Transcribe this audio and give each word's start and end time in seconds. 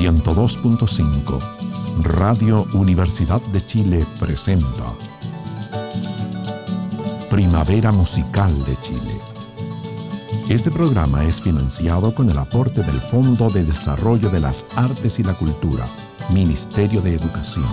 102.5 0.00 1.38
Radio 2.04 2.66
Universidad 2.72 3.42
de 3.52 3.60
Chile 3.66 4.02
presenta 4.18 4.94
Primavera 7.28 7.92
Musical 7.92 8.64
de 8.64 8.76
Chile. 8.80 9.20
Este 10.48 10.70
programa 10.70 11.24
es 11.24 11.42
financiado 11.42 12.14
con 12.14 12.30
el 12.30 12.38
aporte 12.38 12.82
del 12.82 12.98
Fondo 12.98 13.50
de 13.50 13.62
Desarrollo 13.62 14.30
de 14.30 14.40
las 14.40 14.64
Artes 14.74 15.18
y 15.18 15.22
la 15.22 15.34
Cultura, 15.34 15.84
Ministerio 16.32 17.02
de 17.02 17.16
Educación. 17.16 17.66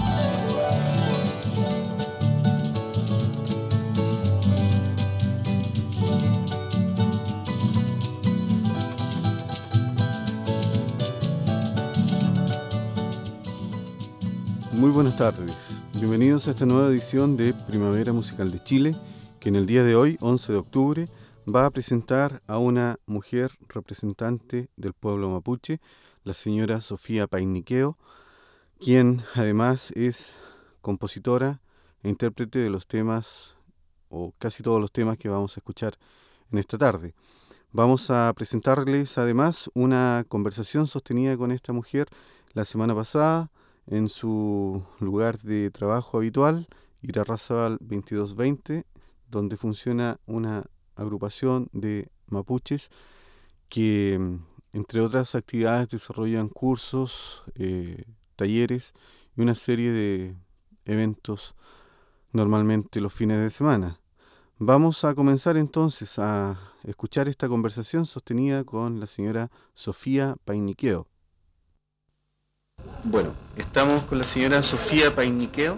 Buenas 14.98 15.16
tardes. 15.16 15.80
Bienvenidos 15.94 16.48
a 16.48 16.52
esta 16.52 16.66
nueva 16.66 16.88
edición 16.88 17.38
de 17.38 17.54
Primavera 17.54 18.14
Musical 18.14 18.50
de 18.50 18.64
Chile, 18.64 18.96
que 19.40 19.50
en 19.50 19.56
el 19.56 19.68
día 19.68 19.84
de 19.84 19.96
hoy, 19.96 20.18
11 20.22 20.54
de 20.54 20.58
octubre, 20.58 21.08
va 21.48 21.68
a 21.68 21.70
presentar 21.70 22.42
a 22.48 22.58
una 22.58 22.98
mujer 23.06 23.52
representante 23.70 24.72
del 24.76 24.94
pueblo 24.94 25.30
mapuche, 25.30 25.82
la 26.24 26.34
señora 26.34 26.82
Sofía 26.82 27.28
Painiqueo, 27.28 27.96
quien 28.80 29.22
además 29.36 29.92
es 29.92 30.32
compositora 30.82 31.62
e 32.02 32.10
intérprete 32.10 32.58
de 32.58 32.72
los 32.72 32.88
temas, 32.88 33.54
o 34.10 34.34
casi 34.40 34.64
todos 34.64 34.82
los 34.82 34.92
temas 34.92 35.20
que 35.20 35.30
vamos 35.30 35.56
a 35.56 35.60
escuchar 35.60 35.94
en 36.52 36.58
esta 36.58 36.76
tarde. 36.80 37.14
Vamos 37.72 38.10
a 38.10 38.34
presentarles 38.34 39.20
además 39.20 39.70
una 39.76 40.26
conversación 40.28 40.88
sostenida 40.88 41.38
con 41.38 41.52
esta 41.52 41.72
mujer 41.72 42.08
la 42.56 42.66
semana 42.66 42.96
pasada 42.96 43.52
en 43.88 44.10
su 44.10 44.84
lugar 45.00 45.40
de 45.40 45.72
trabajo 45.72 46.18
habitual, 46.18 46.68
Irarrazabal 47.02 47.78
2220, 47.80 48.86
donde 49.30 49.58
funciona 49.58 50.20
una 50.26 50.64
agrupación 50.96 51.70
de 51.72 52.10
mapuches 52.28 52.90
que, 53.70 54.20
entre 54.74 55.02
otras 55.02 55.36
actividades, 55.36 55.90
desarrollan 55.90 56.50
cursos, 56.50 57.44
eh, 57.56 58.04
talleres 58.36 58.94
y 59.36 59.42
una 59.42 59.56
serie 59.56 59.92
de 59.92 60.36
eventos 60.86 61.56
normalmente 62.32 63.02
los 63.02 63.14
fines 63.14 63.40
de 63.40 63.50
semana. 63.50 64.00
Vamos 64.60 65.04
a 65.04 65.14
comenzar 65.14 65.56
entonces 65.56 66.18
a 66.18 66.60
escuchar 66.84 67.28
esta 67.28 67.48
conversación 67.48 68.06
sostenida 68.06 68.64
con 68.64 69.00
la 69.00 69.08
señora 69.08 69.52
Sofía 69.76 70.36
Painiqueo. 70.46 71.08
Bueno, 73.10 73.32
estamos 73.56 74.02
con 74.02 74.18
la 74.18 74.26
señora 74.26 74.62
Sofía 74.64 75.16
Painiqueo, 75.16 75.78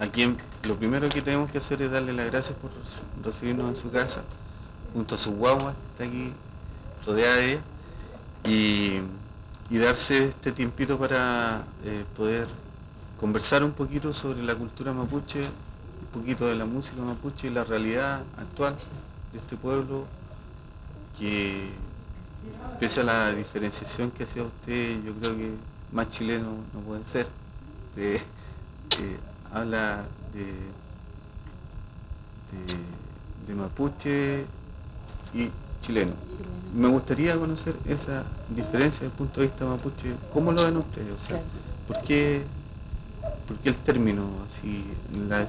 a 0.00 0.08
quien 0.08 0.36
lo 0.66 0.74
primero 0.74 1.08
que 1.08 1.22
tenemos 1.22 1.48
que 1.48 1.58
hacer 1.58 1.80
es 1.82 1.92
darle 1.92 2.12
las 2.12 2.26
gracias 2.26 2.58
por 2.58 2.72
recibirnos 3.24 3.76
en 3.76 3.80
su 3.80 3.92
casa, 3.92 4.22
junto 4.92 5.14
a 5.14 5.18
su 5.18 5.30
guagua, 5.36 5.72
está 5.92 6.02
aquí 6.02 6.32
rodeada 7.06 7.36
de 7.36 7.52
ella, 7.52 7.60
y, 9.70 9.78
darse 9.78 10.30
este 10.30 10.50
tiempito 10.50 10.98
para 10.98 11.62
eh, 11.84 12.04
poder 12.16 12.48
conversar 13.20 13.62
un 13.62 13.70
poquito 13.70 14.12
sobre 14.12 14.42
la 14.42 14.56
cultura 14.56 14.92
mapuche, 14.92 15.42
un 15.42 16.20
poquito 16.20 16.48
de 16.48 16.56
la 16.56 16.64
música 16.64 17.00
mapuche 17.02 17.46
y 17.46 17.50
la 17.50 17.62
realidad 17.62 18.24
actual 18.36 18.74
de 19.32 19.38
este 19.38 19.56
pueblo 19.56 20.06
que 21.16 21.70
pese 22.80 23.02
a 23.02 23.04
la 23.04 23.32
diferenciación 23.32 24.10
que 24.10 24.24
hacía 24.24 24.42
usted, 24.42 25.04
yo 25.04 25.14
creo 25.14 25.36
que 25.36 25.73
más 25.94 26.08
chileno 26.08 26.48
no 26.74 26.80
pueden 26.80 27.06
ser. 27.06 27.26
habla 29.52 30.04
de, 30.34 30.52
de, 33.46 33.54
mapuche 33.54 34.44
y 35.32 35.48
chileno. 35.80 36.12
Me 36.74 36.88
gustaría 36.88 37.38
conocer 37.38 37.76
esa 37.86 38.24
diferencia 38.50 39.00
desde 39.02 39.06
el 39.06 39.12
punto 39.12 39.40
de 39.40 39.46
vista 39.46 39.64
mapuche. 39.64 40.14
¿Cómo 40.32 40.50
lo 40.50 40.64
ven 40.64 40.76
ustedes? 40.76 41.12
O 41.12 41.18
sea, 41.18 41.40
¿por, 41.86 42.02
qué, 42.02 42.42
el 43.64 43.76
término, 43.78 44.28
así, 44.48 44.84
la, 45.28 45.46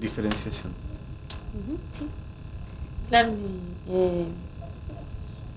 diferenciación? 0.00 0.72
sí, 1.92 2.06
claro. 3.08 3.32
Eh, 3.88 4.26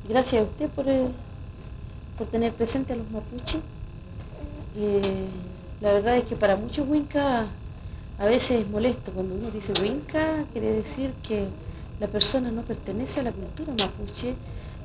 gracias 0.08 0.42
a 0.42 0.46
usted 0.46 0.70
por, 0.70 0.88
eh, 0.88 1.08
por 2.18 2.28
tener 2.28 2.54
presente 2.54 2.94
a 2.94 2.96
los 2.98 3.10
mapuches 3.10 3.62
eh, 4.76 5.02
la 5.82 5.94
verdad 5.94 6.18
es 6.18 6.24
que 6.24 6.36
para 6.36 6.56
muchos 6.56 6.88
Winca 6.88 7.48
a 8.20 8.26
veces 8.26 8.62
es 8.62 8.70
molesto. 8.70 9.12
Cuando 9.12 9.36
uno 9.36 9.52
dice 9.52 9.74
Winca, 9.82 10.46
quiere 10.52 10.72
decir 10.72 11.14
que 11.22 11.48
la 12.00 12.08
persona 12.08 12.52
no 12.52 12.62
pertenece 12.64 13.20
a 13.20 13.24
la 13.24 13.32
cultura 13.32 13.72
mapuche, 13.72 14.36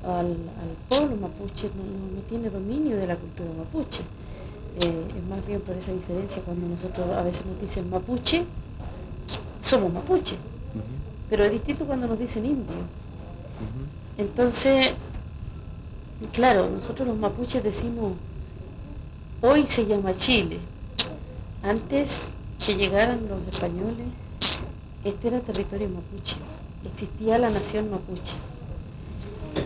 al, 0.04 0.36
pueblo 0.88 1.16
mapuche, 1.16 1.68
no, 1.68 2.22
tiene 2.28 2.50
dominio 2.50 2.96
de 2.96 3.06
la 3.06 3.16
cultura 3.16 3.48
mapuche. 3.56 4.02
Eh, 4.80 5.04
es 5.16 5.24
más 5.28 5.44
bien 5.46 5.60
por 5.60 5.74
esa 5.76 5.92
diferencia 5.92 6.42
cuando 6.42 6.66
nosotros 6.68 7.06
a 7.16 7.22
veces 7.22 7.44
nos 7.46 7.60
dicen 7.60 7.88
mapuche, 7.90 8.44
somos 9.60 9.92
mapuche. 9.92 10.36
Pero 11.28 11.44
es 11.44 11.50
distinto 11.50 11.84
cuando 11.84 12.06
nos 12.06 12.18
dicen 12.18 12.44
indio. 12.44 12.76
Entonces, 14.16 14.92
claro, 16.32 16.68
nosotros 16.70 17.06
los 17.08 17.16
mapuches 17.16 17.62
decimos 17.62 18.12
Hoy 19.40 19.68
se 19.68 19.86
llama 19.86 20.12
Chile. 20.14 20.58
Antes 21.62 22.30
que 22.64 22.74
llegaran 22.74 23.28
los 23.28 23.46
españoles, 23.46 24.08
este 25.04 25.28
era 25.28 25.38
territorio 25.38 25.88
mapuche. 25.88 26.34
Existía 26.84 27.38
la 27.38 27.48
nación 27.48 27.88
mapuche. 27.88 28.34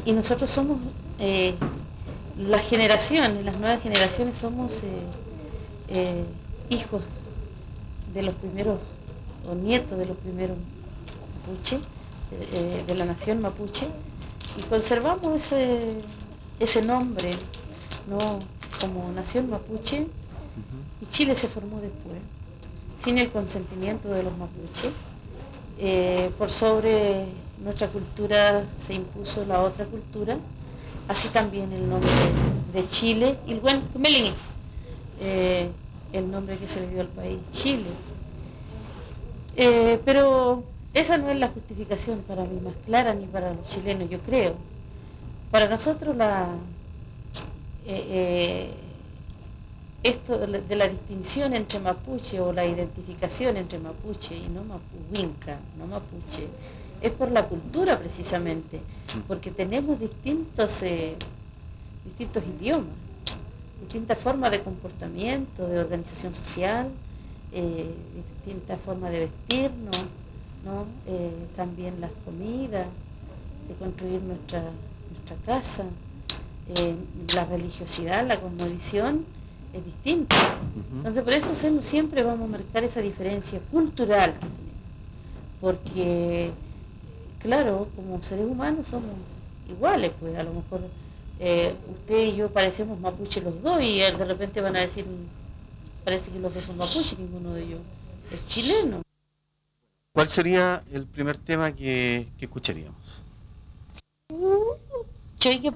Y 0.05 0.13
nosotros 0.13 0.51
somos, 0.51 0.79
eh, 1.19 1.55
las 2.37 2.69
generaciones, 2.69 3.47
las 3.47 3.59
nuevas 3.59 3.83
generaciones 3.83 4.37
somos 4.37 4.79
eh, 4.79 4.83
eh, 5.89 6.25
hijos 6.69 7.03
de 8.13 8.23
los 8.23 8.35
primeros, 8.35 8.79
o 9.49 9.55
nietos 9.55 9.97
de 9.97 10.05
los 10.05 10.19
primeros 10.19 10.59
mapuche, 11.47 11.81
de 12.87 12.95
la 12.95 13.07
nación 13.07 13.41
mapuche, 13.41 13.87
y 14.59 14.63
conservamos 14.65 15.35
ese, 15.35 15.97
ese 16.59 16.83
nombre, 16.83 17.31
¿no? 18.07 18.41
Como 18.83 19.13
nación 19.13 19.49
mapuche 19.49 20.07
y 21.01 21.07
Chile 21.07 21.37
se 21.37 21.47
formó 21.47 21.81
después, 21.81 22.17
sin 22.99 23.17
el 23.19 23.31
consentimiento 23.31 24.09
de 24.09 24.25
los 24.25 24.37
mapuches. 24.37 24.93
Eh, 25.79 26.31
por 26.37 26.51
sobre 26.51 27.27
nuestra 27.63 27.89
cultura 27.89 28.65
se 28.77 28.95
impuso 28.95 29.45
la 29.45 29.63
otra 29.63 29.85
cultura, 29.87 30.37
así 31.09 31.29
también 31.29 31.73
el 31.73 31.89
nombre 31.89 32.11
de 32.73 32.87
Chile, 32.87 33.39
y 33.47 33.55
bueno, 33.55 33.83
eh, 35.21 35.71
el 36.13 36.31
nombre 36.31 36.57
que 36.59 36.67
se 36.67 36.81
le 36.81 36.89
dio 36.89 37.01
al 37.03 37.09
país, 37.09 37.39
Chile. 37.53 37.89
Eh, 39.57 40.01
pero 40.05 40.65
esa 40.93 41.19
no 41.19 41.31
es 41.31 41.39
la 41.39 41.49
justificación 41.49 42.19
para 42.27 42.45
mí 42.45 42.61
más 42.61 42.75
clara 42.85 43.15
ni 43.15 43.27
para 43.27 43.55
los 43.55 43.69
chilenos, 43.69 44.11
yo 44.11 44.19
creo. 44.21 44.55
Para 45.51 45.69
nosotros 45.69 46.17
la, 46.17 46.49
eh, 47.85 48.07
eh, 48.09 48.71
esto 50.03 50.39
de 50.39 50.77
la 50.77 50.89
distinción 50.89 51.55
entre 51.55 51.79
mapuche 51.79 52.41
o 52.41 52.53
la 52.53 52.65
identificación 52.67 53.57
entre 53.57 53.79
mapuche 53.79 54.37
y 54.37 54.49
no 54.49 54.63
mapuinca, 54.65 55.59
no 55.79 55.87
mapuche, 55.87 56.49
es 57.01 57.13
por 57.13 57.31
la 57.31 57.47
cultura 57.47 57.99
precisamente, 57.99 58.81
porque 59.29 59.51
tenemos 59.51 59.99
distintos, 60.01 60.83
eh, 60.83 61.15
distintos 62.05 62.43
idiomas, 62.45 62.95
distintas 63.81 64.19
formas 64.19 64.51
de 64.51 64.61
comportamiento, 64.63 65.67
de 65.69 65.79
organización 65.79 66.35
social, 66.35 66.91
distintas 67.53 68.81
formas 68.81 69.13
de 69.13 69.21
vestirnos, 69.21 70.07
¿no? 70.65 70.87
también 71.55 72.01
las 72.01 72.11
comidas, 72.25 72.87
de 73.69 73.75
construir 73.75 74.23
nuestra, 74.23 74.65
nuestra 75.11 75.37
casa. 75.45 75.85
Eh, 76.69 76.95
la 77.35 77.45
religiosidad, 77.45 78.27
la 78.27 78.41
cosmovisión 78.41 79.27
es 79.73 79.85
distinta. 79.85 80.37
Entonces 80.97 81.23
por 81.23 81.33
eso 81.33 81.83
siempre 81.83 82.23
vamos 82.23 82.49
a 82.49 82.53
marcar 82.53 82.85
esa 82.85 83.01
diferencia 83.01 83.61
cultural 83.71 84.35
Porque, 85.61 86.51
claro, 87.39 87.89
como 87.97 88.23
seres 88.23 88.47
humanos 88.47 88.87
somos 88.87 89.11
iguales, 89.69 90.13
pues 90.21 90.37
a 90.37 90.43
lo 90.43 90.53
mejor 90.55 90.83
eh, 91.41 91.75
usted 91.91 92.27
y 92.27 92.37
yo 92.37 92.51
parecemos 92.51 93.01
mapuche 93.01 93.41
los 93.41 93.61
dos 93.63 93.83
y 93.83 93.99
de 93.99 94.25
repente 94.25 94.61
van 94.61 94.77
a 94.77 94.81
decir, 94.81 95.05
parece 96.05 96.31
que 96.31 96.39
los 96.39 96.55
dos 96.55 96.65
son 96.65 96.77
mapuche, 96.77 97.17
ninguno 97.17 97.55
de 97.55 97.63
ellos 97.65 97.81
es 98.31 98.45
chileno. 98.47 99.03
¿Cuál 100.13 100.29
sería 100.29 100.83
el 100.93 101.07
primer 101.07 101.39
tema 101.39 101.73
que, 101.73 102.29
que 102.39 102.45
escucharíamos? 102.45 103.23
que 105.61 105.73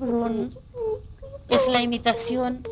es 1.49 1.69
la 1.69 1.83
imitación 1.83 2.63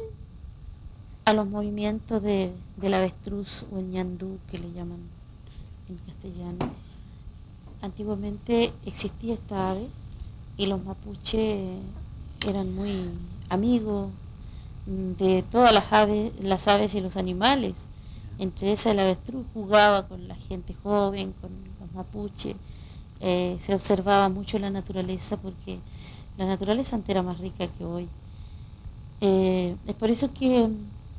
a 1.25 1.32
los 1.32 1.47
movimientos 1.47 2.23
de, 2.23 2.53
del 2.76 2.94
avestruz 2.94 3.65
o 3.73 3.79
el 3.79 3.88
ñandú 3.88 4.38
que 4.50 4.59
le 4.59 4.73
llaman 4.73 5.00
en 5.88 5.97
castellano. 5.99 6.71
Antiguamente 7.81 8.73
existía 8.85 9.35
esta 9.35 9.71
ave 9.71 9.88
y 10.56 10.67
los 10.67 10.85
mapuches 10.85 11.79
eran 12.47 12.75
muy 12.75 13.11
amigos 13.49 14.11
de 14.87 15.43
todas 15.50 15.73
las 15.73 15.93
aves, 15.93 16.32
las 16.43 16.69
aves 16.69 16.94
y 16.94 17.00
los 17.00 17.17
animales. 17.17 17.76
Entre 18.38 18.73
esas 18.73 18.93
el 18.93 18.99
avestruz 19.00 19.47
jugaba 19.55 20.09
con 20.09 20.29
la 20.29 20.35
gente 20.35 20.75
joven, 20.82 21.32
con 21.41 21.50
los 21.81 21.93
mapuches. 21.93 22.56
Eh, 23.21 23.56
se 23.61 23.75
observaba 23.75 24.29
mucho 24.29 24.59
la 24.59 24.71
naturaleza 24.71 25.37
porque 25.37 25.79
la 26.37 26.47
naturaleza 26.47 26.97
antes 26.97 27.11
era 27.11 27.23
más 27.23 27.38
rica 27.38 27.67
que 27.69 27.85
hoy. 27.85 28.09
Eh, 29.20 29.76
es 29.87 29.94
por 29.94 30.11
eso 30.11 30.32
que 30.32 30.69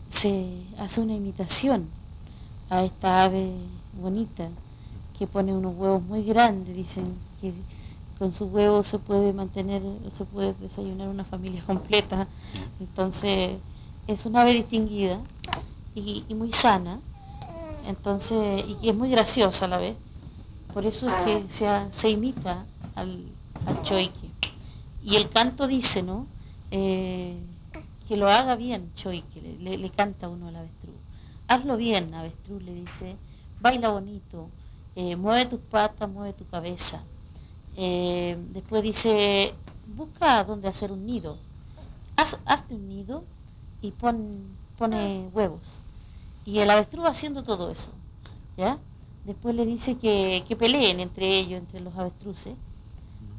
se 0.08 0.48
hace 0.78 1.02
una 1.02 1.14
imitación 1.16 1.88
a 2.70 2.84
esta 2.84 3.24
ave 3.24 3.52
bonita 4.00 4.50
que 5.18 5.28
pone 5.28 5.54
unos 5.54 5.76
huevos 5.78 6.04
muy 6.04 6.24
grandes, 6.24 6.76
dicen 6.76 7.06
que 7.40 7.54
con 8.20 8.32
sus 8.34 8.52
huevos 8.52 8.88
se 8.88 9.00
puede 9.00 9.34
mantener, 9.34 9.82
se 10.10 10.26
puede 10.26 10.54
desayunar 10.54 11.08
una 11.08 11.26
familia 11.26 11.64
completa. 11.66 12.28
Entonces, 12.80 13.58
es 14.08 14.26
una 14.26 14.42
ave 14.42 14.54
distinguida 14.54 15.20
y, 15.94 16.24
muy 16.36 16.52
sana, 16.52 17.00
entonces, 17.88 18.64
y 18.68 18.76
que 18.76 18.90
es 18.90 18.96
muy 18.96 19.10
graciosa 19.10 19.66
a 19.66 19.68
la 19.70 19.78
vez. 19.78 19.96
Por 20.74 20.86
eso 20.86 21.08
es 21.08 21.14
que 21.26 21.44
se, 21.50 21.68
se 21.92 22.10
imita 22.10 22.66
al, 22.96 23.26
choique. 23.84 24.30
Y 25.04 25.16
el 25.16 25.30
canto 25.30 25.68
dice, 25.68 26.04
¿no? 26.04 26.28
Eh, 26.72 27.38
que 28.08 28.18
lo 28.18 28.30
haga 28.30 28.56
bien, 28.56 28.92
choique, 28.94 29.42
le, 29.42 29.78
le, 29.78 29.90
canta 29.90 30.30
uno 30.30 30.48
al 30.48 30.56
avestruz. 30.56 30.96
Hazlo 31.48 31.78
bien, 31.78 32.14
avestruz, 32.14 32.62
le 32.64 32.74
dice, 32.74 33.18
baila 33.62 33.90
bonito, 33.90 34.50
eh, 34.96 35.16
mueve 35.16 35.46
tus 35.46 35.60
patas, 35.60 36.10
mueve 36.10 36.34
tu 36.34 36.46
cabeza. 36.46 37.04
Eh, 37.76 38.38
después 38.52 38.84
dice, 38.84 39.54
busca 39.96 40.44
dónde 40.44 40.68
hacer 40.68 40.92
un 40.92 41.06
nido. 41.06 41.38
Haz, 42.16 42.40
hazte 42.46 42.76
un 42.76 42.88
nido 42.88 43.24
y 43.82 43.92
pon, 43.92 44.56
pone 44.78 45.30
huevos. 45.34 45.82
Y 46.46 46.60
el 46.60 46.70
avestruz 46.70 47.06
haciendo 47.06 47.44
todo 47.44 47.70
eso. 47.70 47.92
¿ya? 48.58 48.80
Después 49.26 49.56
le 49.56 49.66
dice 49.66 49.96
que, 49.96 50.56
peleen 50.58 51.00
entre 51.00 51.28
ellos, 51.28 51.60
entre 51.60 51.80
los 51.80 51.96
avestruces. 51.96 52.56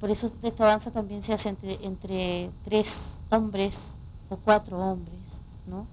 Por 0.00 0.10
eso 0.10 0.30
esta 0.42 0.66
danza 0.66 0.90
también 0.90 1.22
se 1.22 1.32
hace 1.32 1.48
entre, 1.48 2.50
tres 2.64 3.16
hombres 3.30 3.92
o 4.28 4.36
cuatro 4.36 4.78
hombres, 4.78 5.40
¿no? 5.66 5.86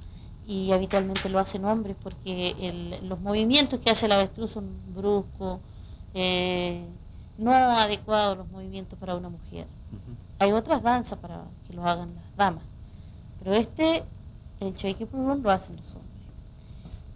Y 0.46 0.72
habitualmente 0.72 1.30
lo 1.30 1.40
hacen 1.40 1.66
hombres 1.66 1.96
porque 2.02 3.00
los 3.04 3.20
movimientos 3.22 3.80
que 3.80 3.90
hace 3.90 4.08
el 4.08 4.12
avestruz 4.12 4.52
son 4.52 4.70
bruscos, 4.94 5.60
eh, 6.14 6.86
no 7.38 7.52
adecuados 7.54 8.38
los 8.38 8.50
movimientos 8.50 8.98
para 9.00 9.16
una 9.16 9.30
mujer. 9.30 9.68
Hay 10.40 10.52
otras 10.52 10.84
danzas 10.84 11.18
para 11.20 11.46
que 11.66 11.74
lo 11.74 11.86
hagan 11.88 12.14
las 12.16 12.36
damas, 12.36 12.64
pero 13.40 13.54
este, 13.54 14.04
el 14.60 14.76
choique 14.76 15.08
lo 15.12 15.52
hacen 15.52 15.78
los 15.78 15.96
hombres. 15.96 16.14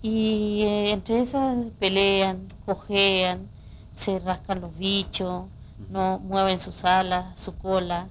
Y 0.02 0.62
eh, 0.64 0.92
entre 0.92 1.20
esas 1.20 1.58
pelean, 1.80 2.48
cojean, 2.66 3.50
se 3.92 4.20
rascan 4.20 4.62
los 4.62 4.78
bichos, 4.78 5.46
no 5.90 6.20
mueven 6.20 6.60
sus 6.60 6.86
alas, 6.86 7.40
su 7.40 7.56
cola, 7.58 8.08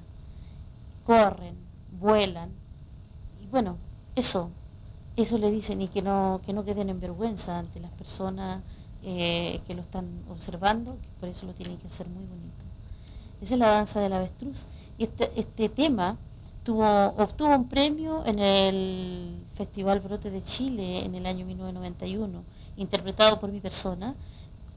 corren, 1.05 1.57
vuelan. 1.93 2.51
Bueno, 3.57 3.79
eso, 4.17 4.51
eso 5.17 5.39
le 5.39 5.51
dicen 5.51 5.81
y 5.81 5.89
que 5.89 6.03
no, 6.03 6.43
que 6.45 6.53
no 6.53 6.63
queden 6.63 6.91
en 6.91 7.01
vergüenza 7.01 7.59
ante 7.59 7.81
las 7.81 7.91
personas 7.93 8.63
eh, 9.03 9.63
que 9.67 9.75
lo 9.75 9.81
están 9.81 10.25
observando, 10.29 10.99
que 11.01 11.09
por 11.19 11.31
eso 11.31 11.47
lo 11.47 11.55
tienen 11.55 11.79
que 11.79 11.87
hacer 11.87 12.07
muy 12.07 12.27
bonito. 12.27 12.67
Esa 13.41 13.55
es 13.55 13.59
la 13.59 13.69
danza 13.69 13.99
del 14.01 14.13
avestruz. 14.13 14.67
Y 14.99 15.05
este, 15.05 15.33
este 15.41 15.71
tema 15.71 16.19
tuvo, 16.65 16.85
obtuvo 17.17 17.57
un 17.57 17.67
premio 17.67 18.27
en 18.27 18.41
el 18.41 19.43
Festival 19.55 20.01
Brote 20.01 20.31
de 20.31 20.43
Chile 20.43 21.07
en 21.07 21.15
el 21.15 21.25
año 21.25 21.47
1991, 21.47 22.45
interpretado 22.77 23.41
por 23.41 23.51
mi 23.51 23.61
persona, 23.61 24.15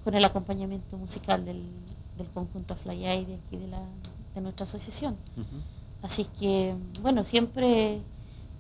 con 0.06 0.16
el 0.16 0.24
acompañamiento 0.24 0.96
musical 0.96 1.44
del, 1.44 1.66
conjunto 2.34 2.78
Fly 2.78 3.06
Eye 3.06 3.26
de 3.26 3.36
aquí 3.36 3.58
de, 3.58 3.68
la, 3.68 3.82
de 4.36 4.40
nuestra 4.40 4.64
asociación. 4.64 5.18
Así 6.02 6.24
que, 6.24 6.78
bueno, 7.02 7.26
siempre 7.26 8.02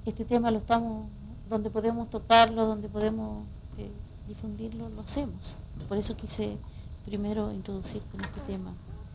este 0.05 0.25
tema 0.25 0.51
lo 0.51 0.57
estamos, 0.57 1.07
donde 1.47 1.69
podemos 1.69 2.09
tocarlo, 2.09 2.65
donde 2.65 2.89
podemos 2.89 3.45
eh, 3.77 3.91
difundirlo, 4.27 4.89
lo 4.89 5.01
hacemos. 5.01 5.57
Por 5.87 5.97
eso 5.97 6.15
quise 6.15 6.57
primero 7.05 7.51
introducir 7.51 8.01
con 8.11 8.21
este 8.21 8.39
tema 8.41 8.73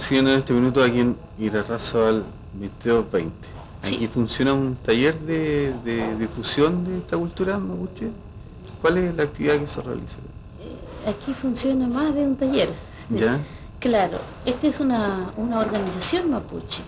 recibiendo 0.01 0.31
en 0.31 0.39
este 0.39 0.51
minuto 0.53 0.83
aquí 0.83 0.99
en 0.99 1.15
Irarrazabal 1.37 2.23
2220. 2.53 3.31
Aquí 3.83 4.07
funciona 4.07 4.51
un 4.51 4.75
taller 4.75 5.19
de, 5.19 5.75
difusión 6.17 6.83
de 6.85 6.97
esta 6.97 7.17
cultura 7.17 7.59
mapuche. 7.59 8.09
¿Cuál 8.81 8.97
es 8.97 9.15
la 9.15 9.23
actividad 9.23 9.59
que 9.59 9.67
se 9.67 9.79
realiza? 9.79 10.17
Aquí 11.05 11.35
funciona 11.35 11.87
más 11.87 12.15
de 12.15 12.23
un 12.23 12.35
taller. 12.35 12.69
¿Ya? 13.11 13.37
Claro, 13.79 14.17
esta 14.43 14.67
es 14.67 14.79
una, 14.79 15.33
organización 15.37 16.31
mapuche 16.31 16.81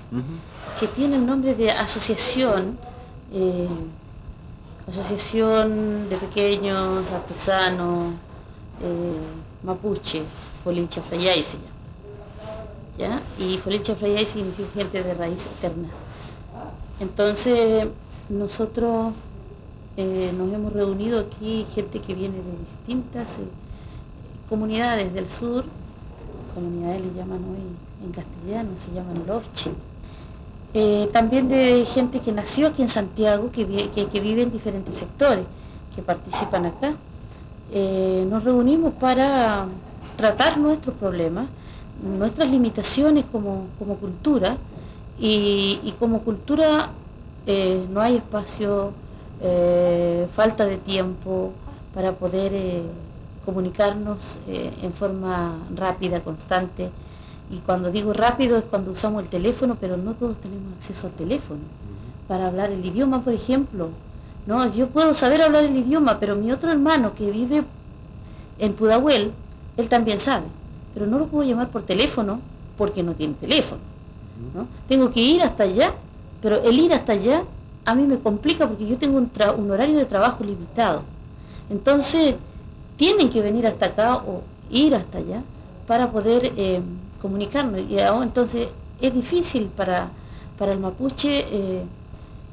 que 0.79 0.87
tiene 0.87 1.17
el 1.17 1.25
nombre 1.27 1.53
de 1.53 1.69
asociación, 1.69 2.79
eh, 3.31 3.67
asociación 4.89 6.09
de 6.09 6.17
pequeños 6.17 7.11
artesanos 7.11 8.13
eh, 8.81 9.17
mapuche, 9.61 10.23
Folincha 10.63 11.03
Frayay 11.03 11.43
se 11.43 11.57
llama. 11.57 11.72
¿Ya? 12.97 13.21
Y 13.39 13.57
Folincha 13.57 13.95
Frayay 13.95 14.25
significa 14.25 14.69
gente 14.75 15.03
de 15.03 15.13
raíz 15.13 15.45
eterna. 15.45 15.89
Entonces, 16.99 17.87
nosotros 18.29 19.13
eh, 19.97 20.31
nos 20.37 20.53
hemos 20.53 20.73
reunido 20.73 21.19
aquí, 21.19 21.65
gente 21.73 21.99
que 21.99 22.13
viene 22.13 22.35
de 22.37 22.57
distintas 22.59 23.37
comunidades 24.47 25.13
del 25.13 25.27
sur, 25.27 25.65
comunidades 26.53 27.01
le 27.01 27.13
llaman 27.13 27.39
hoy 27.39 28.05
en 28.05 28.11
castellano, 28.11 28.69
se 28.77 28.93
llaman 28.93 29.23
Lofche. 29.25 29.71
Eh, 30.75 31.09
también 31.13 31.47
de 31.49 31.85
gente 31.85 32.19
que 32.19 32.31
nació 32.31 32.67
aquí 32.67 32.81
en 32.81 32.89
Santiago, 32.89 33.51
que, 33.51 33.63
vive 33.65 34.41
en 34.41 34.51
diferentes 34.51 34.95
sectores, 34.95 35.45
que 35.95 36.01
participan 36.01 36.65
acá. 36.65 36.95
Eh, 37.71 38.25
nos 38.29 38.43
reunimos 38.43 38.93
para 38.93 39.67
tratar 40.15 40.57
nuestros 40.57 40.95
problemas, 40.95 41.47
nuestras 42.03 42.49
limitaciones 42.49 43.25
como, 43.31 43.67
cultura, 43.99 44.57
y, 45.19 45.93
como 45.99 46.21
cultura 46.21 46.89
eh, 47.45 47.85
no 47.91 48.01
hay 48.01 48.17
espacio, 48.17 48.93
falta 50.31 50.65
de 50.65 50.77
tiempo 50.77 51.51
para 51.93 52.13
poder 52.13 52.53
comunicarnos 53.45 54.37
eh, 54.47 54.71
en 54.81 54.91
forma 54.93 55.57
rápida, 55.75 56.21
constante. 56.21 56.89
Y 57.49 57.57
cuando 57.57 57.91
digo 57.91 58.13
rápido 58.13 58.57
es 58.57 58.63
cuando 58.65 58.91
usamos 58.91 59.23
el 59.23 59.29
teléfono, 59.29 59.77
pero 59.79 59.97
no 59.97 60.13
todos 60.13 60.37
tenemos 60.37 60.73
acceso 60.77 61.07
al 61.07 61.13
teléfono. 61.13 61.59
Para 62.27 62.47
hablar 62.47 62.71
el 62.71 62.83
idioma, 62.85 63.21
por 63.21 63.33
ejemplo. 63.33 63.89
No, 64.47 64.71
yo 64.73 64.87
puedo 64.87 65.13
saber 65.13 65.41
hablar 65.41 65.65
el 65.65 65.75
idioma, 65.75 66.19
pero 66.19 66.35
mi 66.35 66.51
otro 66.51 66.71
hermano 66.71 67.13
que 67.13 67.29
vive 67.29 67.63
en 68.59 68.73
Pudahuel, 68.73 69.31
él 69.77 69.89
también 69.89 70.19
sabe. 70.19 70.45
Pero 70.93 71.07
no 71.07 71.19
lo 71.19 71.27
puedo 71.27 71.47
llamar 71.47 71.69
por 71.69 71.83
teléfono 71.83 72.39
porque 72.77 73.03
no 73.03 73.13
tiene 73.13 73.33
teléfono. 73.35 73.81
Tengo 74.87 75.09
que 75.09 75.21
ir 75.21 75.41
hasta 75.41 75.63
allá, 75.63 75.93
pero 76.41 76.61
el 76.63 76.77
ir 76.77 76.93
hasta 76.93 77.13
allá 77.13 77.43
a 77.85 77.95
mí 77.95 78.03
me 78.03 78.17
complica 78.17 78.67
porque 78.67 78.87
yo 78.87 78.97
tengo 78.97 79.17
un, 79.17 79.29
un 79.57 79.71
horario 79.71 79.97
de 79.97 80.05
trabajo 80.05 80.43
limitado. 80.43 81.01
Entonces, 81.69 82.35
tienen 82.97 83.29
que 83.29 83.41
venir 83.41 83.67
hasta 83.67 83.87
acá 83.87 84.17
o 84.17 84.41
ir 84.69 84.95
hasta 84.95 85.17
allá 85.17 85.41
para 85.87 86.11
poder 86.11 86.51
eh, 86.57 86.81
comunicarnos. 87.21 87.81
Y 87.81 87.97
entonces 87.97 88.69
es 89.01 89.13
difícil 89.13 89.65
para, 89.65 90.09
para 90.57 90.73
el 90.73 90.79
mapuche 90.79 91.45
eh, 91.51 91.83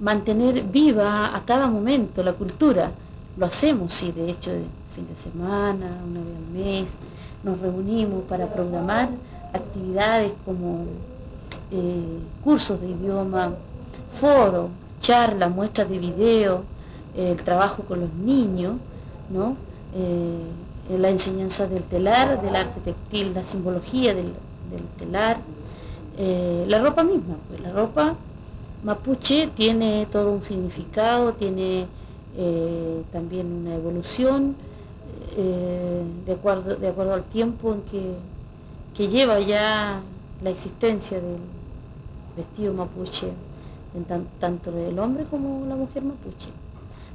mantener 0.00 0.62
viva 0.62 1.34
a 1.34 1.44
cada 1.44 1.66
momento 1.66 2.22
la 2.22 2.32
cultura. 2.32 2.90
Lo 3.36 3.46
hacemos, 3.46 3.92
sí, 3.92 4.12
de 4.12 4.30
hecho, 4.30 4.50
de 4.50 4.64
fin 4.94 5.06
de 5.08 5.16
semana, 5.16 5.98
una 6.08 6.20
vez 6.20 6.36
al 6.36 6.52
mes, 6.52 6.86
nos 7.42 7.58
reunimos 7.60 8.24
para 8.24 8.46
programar 8.46 9.08
actividades 9.52 10.32
como 10.44 10.84
eh, 11.70 12.18
cursos 12.42 12.80
de 12.80 12.88
idioma, 12.88 13.52
foros, 14.10 14.70
charlas, 15.00 15.50
muestras 15.50 15.88
de 15.88 15.98
video, 15.98 16.62
el 17.16 17.36
trabajo 17.42 17.82
con 17.84 18.00
los 18.00 18.12
niños, 18.12 18.74
¿no? 19.30 19.56
eh, 19.94 20.98
la 20.98 21.08
enseñanza 21.08 21.66
del 21.66 21.84
telar, 21.84 22.42
del 22.42 22.56
arte 22.56 22.80
textil, 22.80 23.32
la 23.34 23.44
simbología 23.44 24.14
del, 24.14 24.32
telar, 24.98 25.38
eh, 26.18 26.64
la 26.68 26.80
ropa 26.80 27.04
misma, 27.04 27.36
pues 27.48 27.60
la 27.60 27.70
ropa 27.72 28.14
mapuche 28.82 29.48
tiene 29.54 30.06
todo 30.10 30.32
un 30.32 30.42
significado, 30.42 31.32
tiene 31.32 31.86
también 33.12 33.52
una 33.52 33.74
evolución 33.74 34.54
eh, 35.36 36.02
de, 36.26 36.32
acuerdo, 36.32 36.76
de 36.76 36.88
acuerdo 36.88 37.14
al 37.14 37.24
tiempo 37.24 37.72
en 37.72 37.82
que, 37.82 38.14
que 38.94 39.08
lleva 39.08 39.40
ya 39.40 40.00
la 40.42 40.50
existencia 40.50 41.20
del 41.20 41.38
vestido 42.36 42.72
mapuche, 42.72 43.28
en 43.94 44.26
tanto 44.38 44.70
el 44.76 44.98
hombre 44.98 45.24
como 45.24 45.66
la 45.66 45.76
mujer 45.76 46.02
mapuche. 46.02 46.48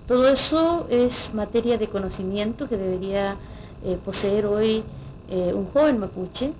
Todo 0.07 0.27
eso 0.27 0.85
es 0.89 1.33
materia 1.33 1.77
de 1.77 1.87
conocimiento 1.87 2.69
que 2.69 2.77
debería 2.77 3.37
eh, 3.83 3.97
poseer 4.03 4.45
hoy 4.45 4.83
eh, 5.29 5.51
un 5.53 5.65
joven 5.67 5.99
mapuche 5.99 6.53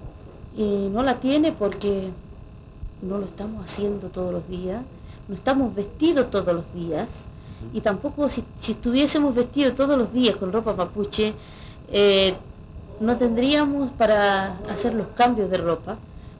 y 0.57 0.89
no 0.91 1.03
la 1.03 1.19
tiene 1.19 1.51
porque 1.51 2.09
no 3.01 3.19
lo 3.19 3.25
estamos 3.25 3.63
haciendo 3.63 4.07
todos 4.07 4.33
los 4.33 4.47
días, 4.47 4.81
no 5.27 5.35
estamos 5.35 5.75
vestidos 5.75 6.31
todos 6.31 6.55
los 6.55 6.73
días 6.73 7.25
y 7.73 7.81
tampoco 7.81 8.29
si, 8.29 8.43
estuviésemos 8.67 9.35
vestidos 9.35 9.75
todos 9.75 9.97
los 9.97 10.13
días 10.13 10.35
con 10.35 10.51
ropa 10.51 10.73
mapuche, 10.73 11.33
eh, 11.91 12.33
no 12.99 13.17
tendríamos 13.17 13.91
para 13.91 14.57
hacer 14.69 14.93
los 14.93 15.07
cambios 15.15 15.49
de 15.49 15.57
ropa, 15.57 15.97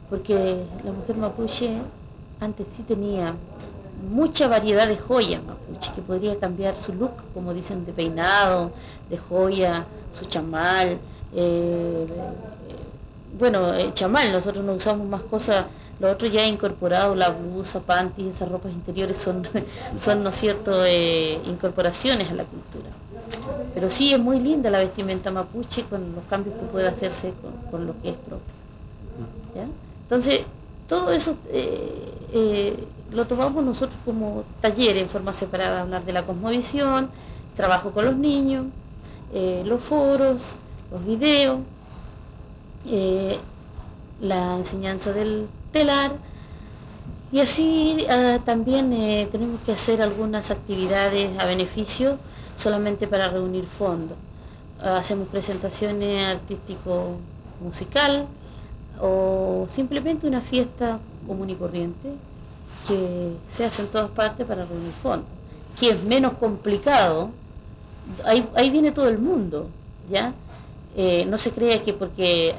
porque 0.10 0.64
la 0.84 0.92
mujer 0.92 1.18
mapuche 1.18 1.78
antes 2.40 2.68
sí 2.76 2.84
tenía 2.84 3.34
mucha 4.10 4.48
variedad 4.48 4.88
de 4.88 4.98
joyas 4.98 5.42
mapuche, 5.44 5.92
que 5.94 6.02
podría 6.02 6.38
cambiar 6.40 6.76
su 6.76 6.94
look, 6.94 7.14
como 7.34 7.54
dicen, 7.54 7.86
de 7.86 7.94
peinado, 7.94 8.72
de 9.10 9.18
joya, 9.18 9.86
su 10.12 10.26
chamal. 10.26 10.98
Eh, 11.34 12.06
bueno, 13.38 13.74
el 13.74 13.94
chamal, 13.94 14.32
nosotros 14.32 14.64
no 14.64 14.74
usamos 14.74 15.08
más 15.08 15.24
cosas, 15.24 15.66
lo 16.00 16.12
otro 16.12 16.28
ya 16.28 16.46
incorporado, 16.46 17.16
la 17.16 17.30
blusa, 17.30 17.80
panty, 17.80 18.28
esas 18.28 18.50
ropas 18.50 18.72
interiores 18.74 19.18
son, 19.18 19.44
son 19.98 20.24
¿no 20.24 20.30
es 20.30 20.36
cierto?, 20.36 20.84
eh, 20.86 21.40
incorporaciones 21.46 22.30
a 22.30 22.34
la 22.34 22.44
cultura. 22.44 22.90
Pero 23.74 23.90
sí 23.90 24.14
es 24.14 24.20
muy 24.20 24.40
linda 24.40 24.70
la 24.70 24.80
vestimenta 24.80 25.32
mapuche 25.32 25.84
con 25.84 26.16
los 26.16 26.24
cambios 26.30 26.56
que 26.56 26.66
puede 26.66 26.88
hacerse 26.88 27.34
con, 27.72 27.88
lo 27.88 27.94
que 28.02 28.10
es 28.10 28.16
propio. 28.16 28.56
Entonces, 30.04 30.44
todo 30.88 31.12
eso 31.12 31.36
eh, 31.50 32.76
lo 33.12 33.26
tomamos 33.26 33.64
nosotros 33.64 33.98
como 34.04 34.44
taller 34.62 34.98
en 34.98 35.08
forma 35.08 35.34
separada, 35.34 35.82
hablar 35.82 36.04
de 36.04 36.14
la 36.14 36.24
cosmovisión, 36.24 37.10
trabajo 37.56 37.92
con 37.92 38.06
los 38.06 38.18
niños, 38.18 38.66
eh, 39.34 39.64
los 39.66 39.82
foros, 39.82 40.56
los 40.92 41.06
videos, 41.06 41.60
eh, 42.88 43.38
la 44.22 44.58
enseñanza 44.58 45.14
del 45.14 45.48
telar 45.76 46.14
y 47.34 47.42
así 47.42 48.06
ah, 48.10 48.40
también 48.46 48.94
eh, 48.94 49.28
tenemos 49.30 49.60
que 49.66 49.74
hacer 49.74 50.02
algunas 50.02 50.50
actividades 50.50 51.38
a 51.38 51.46
beneficio 51.46 52.18
solamente 52.56 53.08
para 53.08 53.28
reunir 53.28 53.66
fondos. 53.66 54.18
hacemos 54.82 55.28
presentaciones 55.28 56.26
artístico 56.28 57.18
musical 57.62 58.26
o 59.02 59.66
simplemente 59.68 60.26
una 60.28 60.40
fiesta 60.40 61.00
común 61.28 61.50
y 61.50 61.56
corriente 61.56 62.08
que 62.88 63.34
se 63.52 63.66
hace 63.66 63.82
en 63.82 63.90
todas 63.90 64.12
partes 64.12 64.46
para 64.46 64.64
reunir 64.64 64.94
fondos, 64.94 65.28
que 65.78 65.90
es 65.90 66.04
menos 66.04 66.34
complicado, 66.34 67.32
ahí, 68.24 68.70
viene 68.70 68.92
todo 68.94 69.10
el 69.10 69.18
mundo, 69.18 69.68
¿ya? 70.10 70.34
Eh, 70.96 71.26
no 71.26 71.38
se 71.38 71.52
crea 71.52 71.84
que 71.84 71.92
porque 71.92 72.56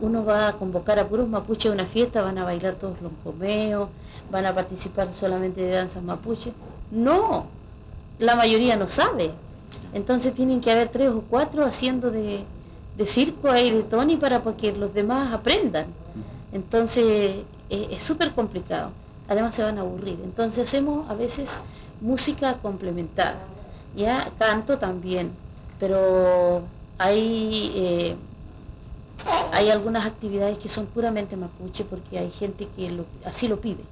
uno 0.00 0.24
va 0.24 0.48
a 0.48 0.52
convocar 0.54 0.98
a 0.98 1.06
puros 1.06 1.28
mapuches 1.28 1.70
a 1.70 1.74
una 1.74 1.84
fiesta, 1.84 2.22
van 2.22 2.38
a 2.38 2.44
bailar 2.44 2.74
todos 2.74 3.00
los 3.02 3.12
comeos, 3.24 3.88
van 4.30 4.46
a 4.46 4.54
participar 4.54 5.12
solamente 5.12 5.60
de 5.60 5.70
danzas 5.70 6.02
mapuches. 6.02 6.52
No, 6.90 7.46
la 8.18 8.36
mayoría 8.36 8.76
no 8.76 8.88
sabe. 8.88 9.30
Entonces 9.92 10.34
tienen 10.34 10.60
que 10.60 10.70
haber 10.70 10.88
tres 10.88 11.10
o 11.10 11.22
cuatro 11.28 11.64
haciendo 11.64 12.10
de, 12.10 12.44
circo 13.04 13.50
ahí 13.50 13.70
de 13.70 13.82
Tony 13.82 14.16
para 14.16 14.42
que 14.56 14.72
los 14.72 14.92
demás 14.94 15.32
aprendan. 15.32 15.86
Entonces 16.52 17.36
es 17.68 18.02
súper 18.02 18.32
complicado 18.32 18.90
además 19.28 19.54
se 19.54 19.62
van 19.62 19.78
a 19.78 19.82
aburrir. 19.82 20.18
Entonces 20.22 20.64
hacemos 20.68 21.08
a 21.10 21.14
veces 21.14 21.58
música 22.00 22.54
complementada, 22.58 23.38
ya 23.96 24.30
canto 24.38 24.78
también, 24.78 25.30
pero 25.78 26.62
hay, 26.98 27.72
eh, 27.74 28.16
hay 29.52 29.70
algunas 29.70 30.06
actividades 30.06 30.58
que 30.58 30.68
son 30.68 30.86
puramente 30.86 31.36
mapuche 31.36 31.84
porque 31.84 32.18
hay 32.18 32.30
gente 32.30 32.68
que 32.76 32.90
así 33.24 33.48
lo 33.48 33.60
pide, 33.60 33.82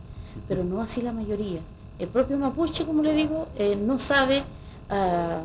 pero 0.49 0.65
no 0.65 0.83
así 0.83 1.01
la 1.03 1.13
mayoría. 1.13 1.61
El 1.99 2.09
propio 2.09 2.37
mapuche, 2.39 2.85
como 2.85 3.03
le 3.03 3.15
digo, 3.15 3.49
eh, 3.57 3.77
no 3.77 3.99
sabe 3.99 4.43
ah, 4.91 5.41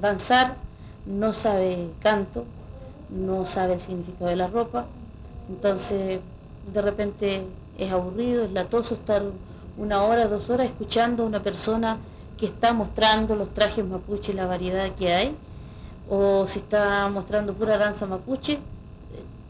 danzar, 0.00 0.56
no 1.06 1.34
sabe 1.34 1.90
canto, 2.00 2.44
no 3.10 3.46
sabe 3.46 3.74
el 3.74 3.80
significado 3.80 4.26
de 4.26 4.36
la 4.36 4.46
ropa, 4.48 4.86
entonces 5.48 6.20
de 6.72 6.82
repente 6.82 7.42
es 7.78 7.92
aburrido, 7.92 8.44
es 8.44 8.52
latoso 8.52 8.94
estar 8.94 9.22
una 9.76 10.02
hora, 10.02 10.28
dos 10.28 10.48
horas 10.50 10.66
escuchando 10.66 11.24
a 11.24 11.26
una 11.26 11.42
persona 11.42 11.98
que 12.38 12.46
está 12.46 12.72
mostrando 12.72 13.36
los 13.36 13.52
trajes 13.52 13.84
mapuche 13.84 14.32
y 14.32 14.34
la 14.34 14.46
variedad 14.46 14.90
que 14.92 15.12
hay, 15.12 15.36
o 16.08 16.46
si 16.46 16.58
está 16.58 17.08
mostrando 17.08 17.54
pura 17.54 17.78
danza 17.78 18.06
mapuche, 18.06 18.58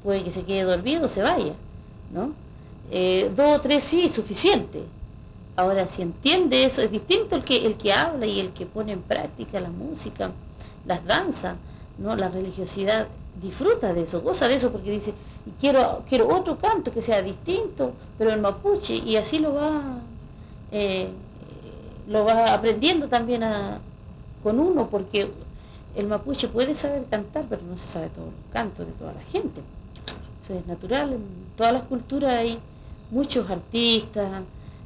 puede 0.05 0.23
que 0.23 0.31
se 0.31 0.45
quede 0.45 0.63
dormido 0.63 1.07
o 1.07 1.09
se 1.09 1.23
vaya, 1.23 1.55
¿no? 2.13 2.33
Eh, 2.93 3.33
dos 3.35 3.59
o 3.59 3.61
tres 3.61 3.83
sí, 3.83 4.09
suficiente. 4.09 4.85
Ahora, 5.57 5.87
si 5.87 6.03
entiende 6.03 6.65
eso, 6.65 6.83
es 6.83 6.91
distinto 6.91 7.35
el 7.35 7.43
que, 7.43 7.67
el 7.67 7.77
que 7.77 7.93
habla 7.93 8.27
y 8.27 8.39
el 8.39 8.53
que 8.53 8.67
pone 8.67 8.93
en 8.93 9.03
práctica 9.03 9.61
la 9.61 9.71
música, 9.71 10.31
las 10.87 11.05
danzas, 11.05 11.57
¿no? 11.99 12.15
la 12.15 12.29
religiosidad, 12.29 13.09
disfruta 13.41 13.93
de 13.95 14.03
eso, 14.03 14.21
goza 14.21 14.47
de 14.47 14.57
eso 14.57 14.71
porque 14.71 14.91
dice, 14.91 15.15
quiero, 15.59 16.03
quiero 16.09 16.29
otro 16.29 16.59
canto 16.59 16.93
que 16.93 17.03
sea 17.03 17.23
distinto, 17.23 17.93
pero 18.19 18.31
en 18.31 18.41
mapuche, 18.41 18.95
y 18.95 19.17
así 19.17 19.39
lo 19.39 19.55
va, 19.55 20.01
eh, 20.71 21.09
lo 22.09 22.25
va 22.25 22.53
aprendiendo 22.53 23.09
también 23.09 23.43
con 24.43 24.61
uno, 24.61 24.89
porque 24.89 25.31
el 25.97 26.07
mapuche 26.07 26.49
puede 26.49 26.75
saber 26.75 27.05
cantar, 27.09 27.47
pero 27.49 27.63
no 27.63 27.77
se 27.77 27.87
sabe 27.87 28.09
todos 28.09 28.27
los 28.27 28.53
cantos 28.53 28.87
de 28.87 28.93
toda 28.93 29.13
la 29.13 29.23
gente. 29.23 29.63
Eso 30.45 30.59
es 30.59 30.67
natural, 30.67 31.15
en 31.15 31.25
todas 31.57 31.73
las 31.73 31.85
culturas 31.85 32.35
hay 32.35 32.59
muchos 33.11 33.49
artistas, 33.49 34.43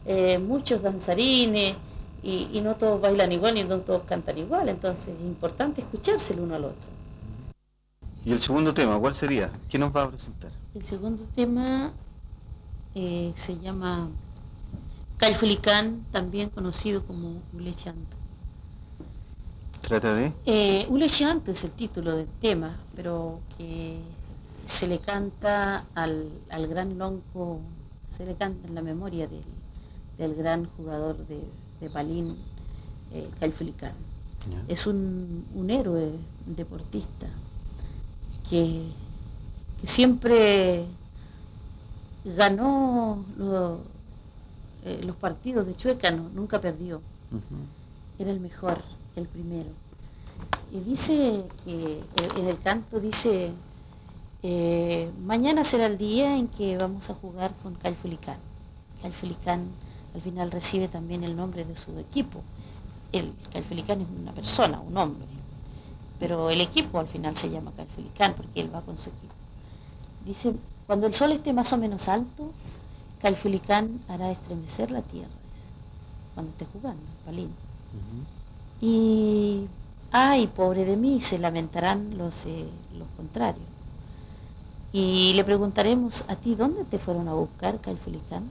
eh, 0.06 0.38
muchos 0.38 0.80
danzarines, 0.80 1.74
y, 2.22 2.60
no 2.62 2.76
todos 2.76 3.00
bailan 3.00 3.32
igual 3.32 3.54
ni 3.54 3.64
no 3.64 3.78
todos 3.78 4.02
cantan 4.04 4.38
igual, 4.38 4.68
entonces 4.68 5.08
es 5.08 5.20
importante 5.26 5.80
escucharse 5.80 6.32
el 6.32 6.40
uno 6.40 6.54
al 6.54 6.64
otro. 6.66 6.88
¿Y 8.24 8.30
el 8.30 8.40
segundo 8.40 8.72
tema, 8.72 8.98
cuál 8.98 9.14
sería? 9.14 9.50
¿Qué 9.68 9.78
nos 9.78 9.94
va 9.94 10.04
a 10.04 10.10
presentar? 10.10 10.52
El 10.74 10.82
segundo 10.82 11.24
tema 11.34 11.92
eh, 12.94 13.32
se 13.34 13.58
llama 13.58 14.10
Calfulicán, 15.16 16.04
también 16.12 16.50
conocido 16.50 17.04
como 17.04 17.40
Ulechanta. 17.52 18.16
¿Trata 19.80 20.14
de? 20.14 20.32
Eh, 20.46 20.86
Ulechanta 20.88 21.50
es 21.50 21.64
el 21.64 21.70
título 21.70 22.16
del 22.16 22.28
tema, 22.28 22.76
pero 22.94 23.40
que 23.56 24.00
se 24.68 24.86
le 24.86 24.98
canta 24.98 25.86
al, 25.94 26.30
gran 26.68 26.98
lonco, 26.98 27.60
se 28.14 28.26
le 28.26 28.34
canta 28.34 28.68
en 28.68 28.74
la 28.74 28.82
memoria 28.82 29.26
del, 30.18 30.34
gran 30.34 30.66
jugador 30.76 31.16
de, 31.26 31.42
de 31.80 31.90
Palín, 31.90 32.36
eh, 33.10 33.30
Es 34.68 34.86
un, 34.86 35.46
héroe 35.70 36.12
deportista 36.44 37.28
que, 38.48 38.92
siempre 39.84 40.84
ganó 42.24 43.24
eh, 44.84 45.00
los 45.02 45.16
partidos 45.16 45.66
de 45.66 45.76
Chuecano, 45.76 46.28
nunca 46.34 46.60
perdió. 46.60 47.00
Era 48.18 48.30
el 48.32 48.40
mejor, 48.40 48.82
el 49.16 49.26
primero. 49.28 49.70
Y 50.70 50.80
dice 50.80 51.46
que 51.64 52.02
en 52.36 52.48
el 52.48 52.58
canto 52.60 53.00
dice, 53.00 53.52
eh, 54.42 55.10
mañana 55.24 55.64
será 55.64 55.86
el 55.86 55.98
día 55.98 56.36
en 56.36 56.48
que 56.48 56.78
vamos 56.78 57.10
a 57.10 57.14
jugar 57.14 57.52
con 57.62 57.74
Calfulicán. 57.74 58.38
Calfulicán 59.02 59.66
al 60.14 60.20
final 60.20 60.50
recibe 60.50 60.88
también 60.88 61.24
el 61.24 61.36
nombre 61.36 61.64
de 61.64 61.76
su 61.76 61.98
equipo. 61.98 62.42
El 63.12 63.32
Calfulicán 63.52 64.00
es 64.00 64.06
una 64.20 64.32
persona, 64.32 64.80
un 64.80 64.96
hombre, 64.96 65.26
pero 66.18 66.50
el 66.50 66.60
equipo 66.60 66.98
al 66.98 67.08
final 67.08 67.36
se 67.36 67.50
llama 67.50 67.72
Calfulicán 67.76 68.34
porque 68.34 68.60
él 68.60 68.74
va 68.74 68.80
con 68.82 68.96
su 68.96 69.10
equipo. 69.10 69.34
Dice, 70.26 70.54
cuando 70.86 71.06
el 71.06 71.14
sol 71.14 71.32
esté 71.32 71.52
más 71.52 71.72
o 71.72 71.78
menos 71.78 72.08
alto, 72.08 72.50
Calfulicán 73.20 74.00
hará 74.08 74.30
estremecer 74.30 74.90
la 74.90 75.02
tierra, 75.02 75.28
cuando 76.34 76.52
esté 76.52 76.66
jugando, 76.72 77.02
Palín. 77.24 77.50
Y, 78.80 79.66
ay, 80.12 80.46
pobre 80.46 80.84
de 80.84 80.96
mí, 80.96 81.20
se 81.20 81.38
lamentarán 81.38 82.16
los, 82.16 82.46
eh, 82.46 82.68
los 82.96 83.08
contrarios. 83.16 83.77
Y 84.92 85.34
le 85.34 85.44
preguntaremos 85.44 86.24
a 86.28 86.36
ti, 86.36 86.54
¿dónde 86.54 86.84
te 86.84 86.98
fueron 86.98 87.28
a 87.28 87.34
buscar, 87.34 87.80
Calfulicán? 87.80 88.44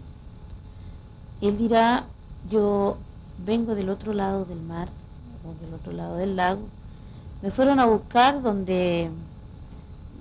Él 1.41 1.57
dirá, 1.57 2.05
yo 2.49 2.97
vengo 3.43 3.75
del 3.75 3.89
otro 3.89 4.13
lado 4.13 4.45
del 4.45 4.61
mar 4.61 4.89
o 5.43 5.63
del 5.63 5.73
otro 5.73 5.93
lado 5.93 6.15
del 6.15 6.35
lago. 6.35 6.61
Me 7.41 7.51
fueron 7.51 7.79
a 7.79 7.85
buscar 7.85 8.41
donde, 8.41 9.09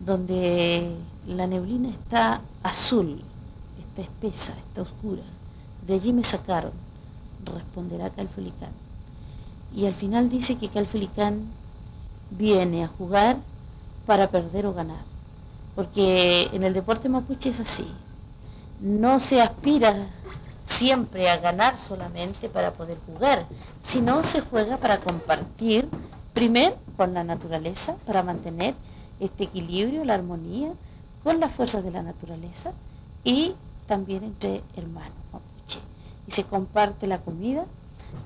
donde 0.04 0.96
la 1.26 1.46
neblina 1.46 1.88
está 1.90 2.40
azul, 2.62 3.20
está 3.78 4.02
espesa, 4.02 4.52
está 4.68 4.82
oscura. 4.82 5.22
De 5.86 5.94
allí 5.94 6.12
me 6.12 6.24
sacaron, 6.24 6.72
responderá 7.44 8.10
Calfulicán. 8.10 8.72
Y 9.74 9.86
al 9.86 9.94
final 9.94 10.30
dice 10.30 10.56
que 10.56 10.68
Calfulicán 10.68 11.42
viene 12.30 12.84
a 12.84 12.88
jugar 12.88 13.36
para 14.06 14.30
perder 14.30 14.66
o 14.66 14.74
ganar. 14.74 15.15
Porque 15.76 16.48
en 16.52 16.64
el 16.64 16.72
deporte 16.72 17.08
mapuche 17.08 17.50
es 17.50 17.60
así. 17.60 17.86
No 18.80 19.20
se 19.20 19.40
aspira 19.40 20.08
siempre 20.64 21.30
a 21.30 21.36
ganar 21.36 21.76
solamente 21.76 22.48
para 22.48 22.72
poder 22.72 22.98
jugar, 23.06 23.46
sino 23.80 24.24
se 24.24 24.40
juega 24.40 24.78
para 24.78 24.98
compartir, 24.98 25.88
primero 26.34 26.76
con 26.96 27.14
la 27.14 27.22
naturaleza, 27.22 27.94
para 28.06 28.22
mantener 28.22 28.74
este 29.20 29.44
equilibrio, 29.44 30.04
la 30.04 30.14
armonía 30.14 30.72
con 31.22 31.40
las 31.40 31.52
fuerzas 31.52 31.84
de 31.84 31.90
la 31.90 32.02
naturaleza 32.02 32.72
y 33.22 33.54
también 33.86 34.24
entre 34.24 34.62
hermanos 34.76 35.12
mapuche. 35.32 35.80
Y 36.26 36.32
se 36.32 36.44
comparte 36.44 37.06
la 37.06 37.18
comida. 37.18 37.64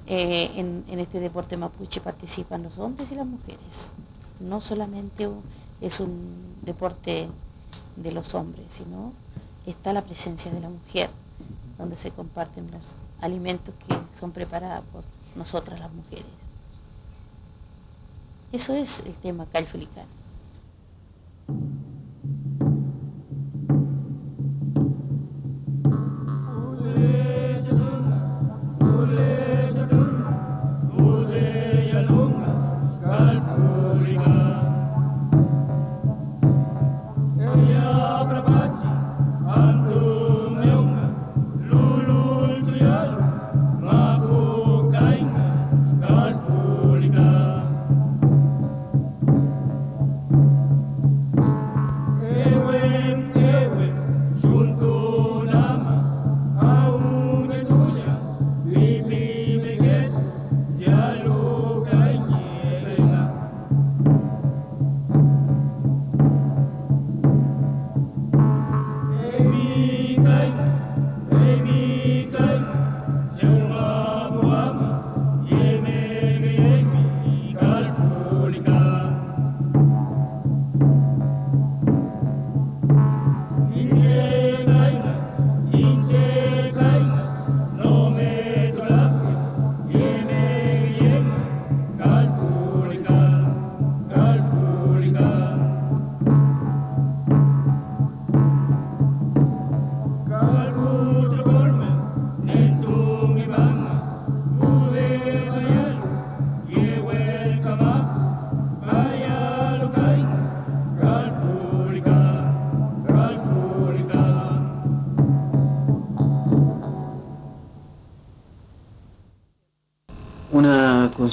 Eh, 0.07 0.51
en, 0.57 0.85
en 0.89 0.99
este 0.99 1.21
deporte 1.21 1.57
mapuche 1.57 2.01
participan 2.01 2.63
los 2.63 2.79
hombres 2.79 3.11
y 3.11 3.15
las 3.15 3.27
mujeres. 3.27 3.89
No 4.39 4.61
solamente 4.61 5.29
es 5.81 6.01
un 6.01 6.57
deporte 6.63 7.29
de 7.97 8.13
los 8.13 8.35
hombres, 8.35 8.67
sino 8.71 9.13
está 9.67 9.93
la 9.93 10.03
presencia 10.03 10.51
de 10.51 10.61
la 10.61 10.69
mujer, 10.69 11.11
donde 11.79 11.97
se 11.97 12.11
comparten 12.11 12.71
los 12.71 12.93
alimentos 13.21 13.75
que 13.87 13.97
son 14.19 14.33
preparados 14.33 14.85
por 14.93 15.05
nosotras 15.37 15.81
las 15.81 15.93
mujeres. 15.93 16.25
Eso 18.53 18.75
es 18.75 19.01
el 19.01 19.15
tema 19.15 19.47
calfulicano. 19.47 20.21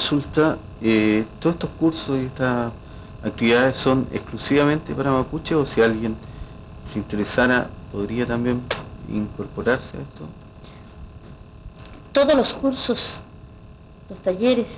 Consulta. 0.08 0.56
Eh, 0.80 1.24
¿Todos 1.40 1.56
estos 1.56 1.70
cursos 1.78 2.18
y 2.18 2.26
estas 2.26 2.72
actividades 3.22 3.76
son 3.76 4.06
exclusivamente 4.12 4.94
para 4.94 5.10
mapuche 5.10 5.54
o 5.54 5.66
si 5.66 5.82
alguien 5.82 6.16
se 6.84 6.98
interesara 6.98 7.68
podría 7.92 8.24
también 8.24 8.62
incorporarse 9.08 9.98
a 9.98 10.00
esto? 10.00 10.24
Todos 12.12 12.34
los 12.34 12.54
cursos, 12.54 13.20
los 14.08 14.18
talleres 14.20 14.68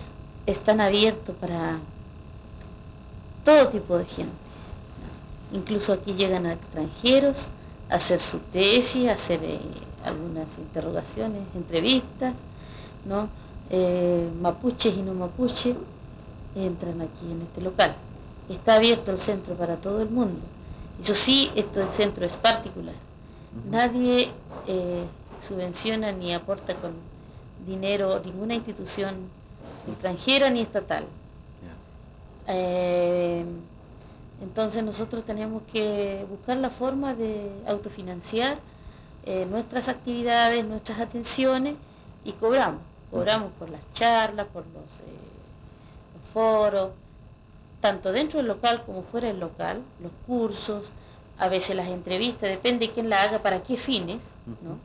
están 0.46 0.80
abiertos 0.80 1.34
para 1.36 1.78
todo 3.44 3.68
tipo 3.68 3.98
de 3.98 4.06
gente. 4.06 4.32
Incluso 5.52 5.92
aquí 5.92 6.14
llegan 6.14 6.46
a 6.46 6.54
extranjeros 6.54 7.46
a 7.88 7.96
hacer 7.96 8.20
su 8.20 8.38
tesis, 8.38 9.08
a 9.08 9.12
hacer 9.12 9.40
eh, 9.44 9.60
algunas 10.04 10.48
interrogaciones, 10.58 11.42
entrevistas, 11.54 12.34
¿no? 13.04 13.28
Eh, 13.72 14.28
mapuches 14.40 14.96
y 14.96 15.02
no 15.02 15.14
mapuches 15.14 15.76
entran 16.56 17.00
aquí 17.00 17.30
en 17.30 17.42
este 17.42 17.60
local. 17.60 17.94
Está 18.48 18.74
abierto 18.74 19.12
el 19.12 19.20
centro 19.20 19.54
para 19.54 19.76
todo 19.76 20.02
el 20.02 20.10
mundo. 20.10 20.40
Eso 21.00 21.14
sí, 21.14 21.52
esto 21.54 21.80
el 21.80 21.88
centro 21.88 22.26
es 22.26 22.34
particular. 22.34 22.94
Nadie 23.70 24.28
eh, 24.66 25.04
subvenciona 25.40 26.10
ni 26.10 26.34
aporta 26.34 26.74
con 26.74 26.92
dinero 27.64 28.20
ninguna 28.24 28.54
institución 28.54 29.14
extranjera 29.88 30.50
ni 30.50 30.60
estatal. 30.60 31.04
Eh, 32.48 33.44
entonces 34.42 34.82
nosotros 34.82 35.24
tenemos 35.24 35.62
que 35.72 36.26
buscar 36.28 36.56
la 36.56 36.70
forma 36.70 37.14
de 37.14 37.48
autofinanciar 37.68 38.58
nuestras 39.48 39.88
actividades, 39.88 40.64
nuestras 40.64 40.98
atenciones 40.98 41.76
y 42.24 42.32
cobramos 42.32 42.80
cobramos 43.10 43.52
por 43.58 43.70
las 43.70 43.90
charlas, 43.92 44.46
por 44.52 44.62
eh, 44.62 44.66
los, 44.74 46.26
foros, 46.32 46.90
tanto 47.80 48.12
dentro 48.12 48.38
del 48.38 48.46
local 48.46 48.82
como 48.84 49.02
fuera 49.02 49.28
del 49.28 49.40
local, 49.40 49.82
los 50.00 50.12
cursos, 50.26 50.92
a 51.38 51.48
veces 51.48 51.74
las 51.74 51.88
entrevistas, 51.88 52.50
depende 52.50 52.86
de 52.86 52.92
quién 52.92 53.08
la 53.08 53.22
haga, 53.22 53.40
para 53.40 53.62
qué 53.62 53.76
fines, 53.76 54.18
¿no? 54.62 54.78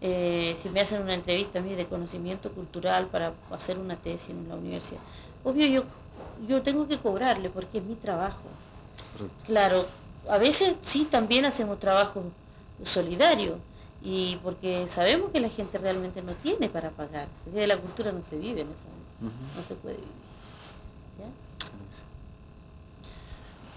Eh, 0.00 0.54
si 0.60 0.68
me 0.68 0.80
hacen 0.80 1.00
una 1.00 1.14
entrevista 1.14 1.60
a 1.60 1.62
mí 1.62 1.74
de 1.74 1.86
conocimiento 1.86 2.52
cultural 2.52 3.06
para 3.06 3.32
hacer 3.50 3.78
una 3.78 3.96
tesis 3.96 4.30
en 4.30 4.48
la 4.48 4.54
universidad, 4.54 5.00
obvio 5.42 5.66
yo, 5.66 5.84
yo 6.46 6.62
tengo 6.62 6.86
que 6.86 6.98
cobrarle 6.98 7.48
porque 7.48 7.78
es 7.78 7.84
mi 7.84 7.94
trabajo. 7.94 8.42
Claro, 9.46 9.86
a 10.28 10.36
veces 10.38 10.76
sí 10.82 11.08
también 11.10 11.46
hacemos 11.46 11.78
trabajo 11.78 12.22
solidario, 12.82 13.58
y 14.04 14.38
porque 14.42 14.86
sabemos 14.86 15.30
que 15.32 15.40
la 15.40 15.48
gente 15.48 15.78
realmente 15.78 16.22
no 16.22 16.34
tiene 16.34 16.68
para 16.68 16.90
pagar, 16.90 17.26
porque 17.42 17.60
de 17.60 17.66
la 17.66 17.78
cultura 17.78 18.12
no 18.12 18.22
se 18.22 18.36
vive 18.36 18.60
en 18.60 18.68
el 18.68 18.74
fondo, 18.74 19.34
no 19.56 19.62
se 19.66 19.74
puede 19.74 19.96
vivir. 19.96 20.24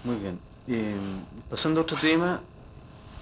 Muy 0.04 0.16
bien. 0.16 0.38
Eh, 0.68 0.94
pasando 1.48 1.80
a 1.80 1.82
otro 1.82 1.96
tema, 1.96 2.40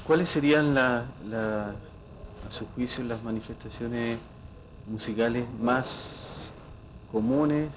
¿cuáles 0.04 0.28
serían 0.28 0.74
la, 0.74 1.06
a 1.32 2.50
su 2.50 2.66
juicio 2.74 3.04
las 3.04 3.22
manifestaciones 3.22 4.18
musicales 4.88 5.46
más 5.60 6.16
comunes, 7.12 7.68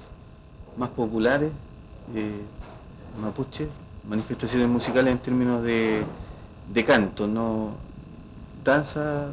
más 0.76 0.90
populares, 0.90 1.52
eh, 2.16 2.42
mapuche? 3.22 3.68
Manifestaciones 4.08 4.68
musicales 4.68 5.12
en 5.12 5.20
términos 5.20 5.62
de, 5.62 6.04
de 6.74 6.86
canto, 6.86 7.28
no 7.28 7.89
danza, 8.64 9.28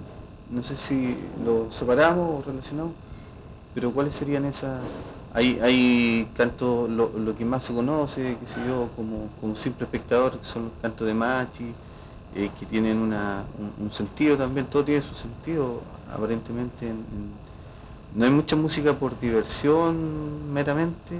no 0.50 0.62
sé 0.62 0.76
si 0.76 1.16
lo 1.44 1.70
separamos 1.70 2.40
o 2.40 2.46
relacionamos, 2.46 2.92
pero 3.74 3.90
¿cuáles 3.92 4.14
serían 4.14 4.44
esas? 4.44 4.80
Hay, 5.34 5.58
hay 5.60 6.28
cantos, 6.34 6.88
lo, 6.88 7.36
que 7.36 7.44
más 7.44 7.64
se 7.64 7.74
conoce, 7.74 8.38
que 8.40 8.46
sé 8.46 8.58
yo, 8.66 8.88
como, 8.96 9.28
como 9.40 9.54
simple 9.54 9.84
espectador, 9.84 10.38
que 10.38 10.46
son 10.46 10.64
los 10.64 10.72
cantos 10.80 11.06
de 11.06 11.12
machi, 11.12 11.74
eh, 12.34 12.50
que 12.58 12.64
tienen 12.64 12.96
una, 12.98 13.44
un, 13.78 13.92
sentido 13.92 14.36
también, 14.36 14.66
todo 14.66 14.84
tiene 14.84 15.02
su 15.02 15.14
sentido, 15.14 15.82
aparentemente. 16.14 16.90
no 18.14 18.24
hay 18.24 18.30
mucha 18.30 18.56
música 18.56 18.94
por 18.94 19.18
diversión 19.20 20.52
meramente, 20.52 21.18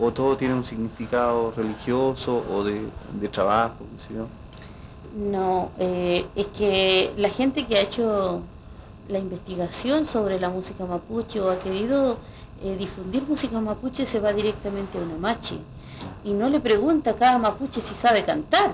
o 0.00 0.10
todo 0.10 0.36
tiene 0.38 0.54
un 0.54 0.64
significado 0.64 1.52
religioso 1.54 2.42
o 2.50 2.64
de, 2.64 2.80
de 3.20 3.28
trabajo, 3.28 3.76
qué 3.94 4.02
sé 4.02 4.14
yo. 4.14 4.26
No, 5.14 5.70
eh, 5.78 6.24
es 6.36 6.48
que 6.48 7.12
la 7.16 7.28
gente 7.28 7.66
que 7.66 7.76
ha 7.76 7.80
hecho 7.80 8.42
la 9.08 9.18
investigación 9.18 10.06
sobre 10.06 10.38
la 10.38 10.50
música 10.50 10.86
mapuche 10.86 11.40
o 11.40 11.50
ha 11.50 11.58
querido 11.58 12.16
eh, 12.62 12.76
difundir 12.78 13.22
música 13.22 13.60
mapuche 13.60 14.06
se 14.06 14.20
va 14.20 14.32
directamente 14.32 14.98
a 14.98 15.00
una 15.00 15.16
machi 15.16 15.58
y 16.24 16.32
no 16.32 16.48
le 16.48 16.60
pregunta 16.60 17.10
a 17.10 17.14
cada 17.14 17.38
mapuche 17.38 17.80
si 17.80 17.94
sabe 17.94 18.24
cantar. 18.24 18.72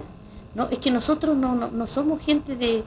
No, 0.55 0.68
es 0.70 0.79
que 0.79 0.90
nosotros 0.90 1.37
no, 1.37 1.87
somos 1.87 2.22
gente 2.22 2.57
de, 2.57 2.83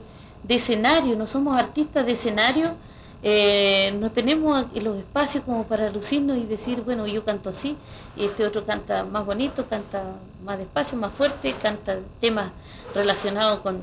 escenario, 0.48 1.16
no 1.16 1.28
somos 1.28 1.58
artistas 1.58 2.06
de 2.06 2.14
escenario, 2.14 2.74
eh, 3.22 3.96
no 4.00 4.12
tenemos 4.12 4.66
los 4.82 4.98
espacios 4.98 5.44
como 5.44 5.66
para 5.66 5.90
lucirnos 5.90 6.38
y 6.38 6.46
decir, 6.46 6.82
bueno, 6.82 7.06
yo 7.06 7.26
canto 7.26 7.50
así, 7.50 7.76
y 8.16 8.26
este 8.26 8.46
otro 8.46 8.66
canta 8.66 9.04
más 9.04 9.26
bonito, 9.26 9.68
canta 9.68 10.04
más 10.44 10.58
despacio, 10.58 10.98
más 10.98 11.14
fuerte, 11.14 11.54
canta 11.62 11.98
temas 12.22 12.52
relacionado 12.94 13.62
con 13.62 13.82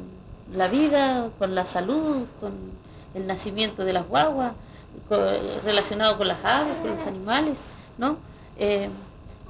la 0.54 0.68
vida, 0.68 1.30
con 1.38 1.54
la 1.54 1.64
salud, 1.64 2.24
con 2.40 2.52
el 3.14 3.26
nacimiento 3.26 3.84
de 3.84 3.92
las 3.92 4.06
guaguas, 4.06 4.52
relacionado 5.64 6.16
con 6.16 6.28
las 6.28 6.44
aves, 6.44 6.74
con 6.80 6.90
los 6.90 7.06
animales, 7.06 7.58
¿no? 7.98 8.16
Eh, 8.58 8.88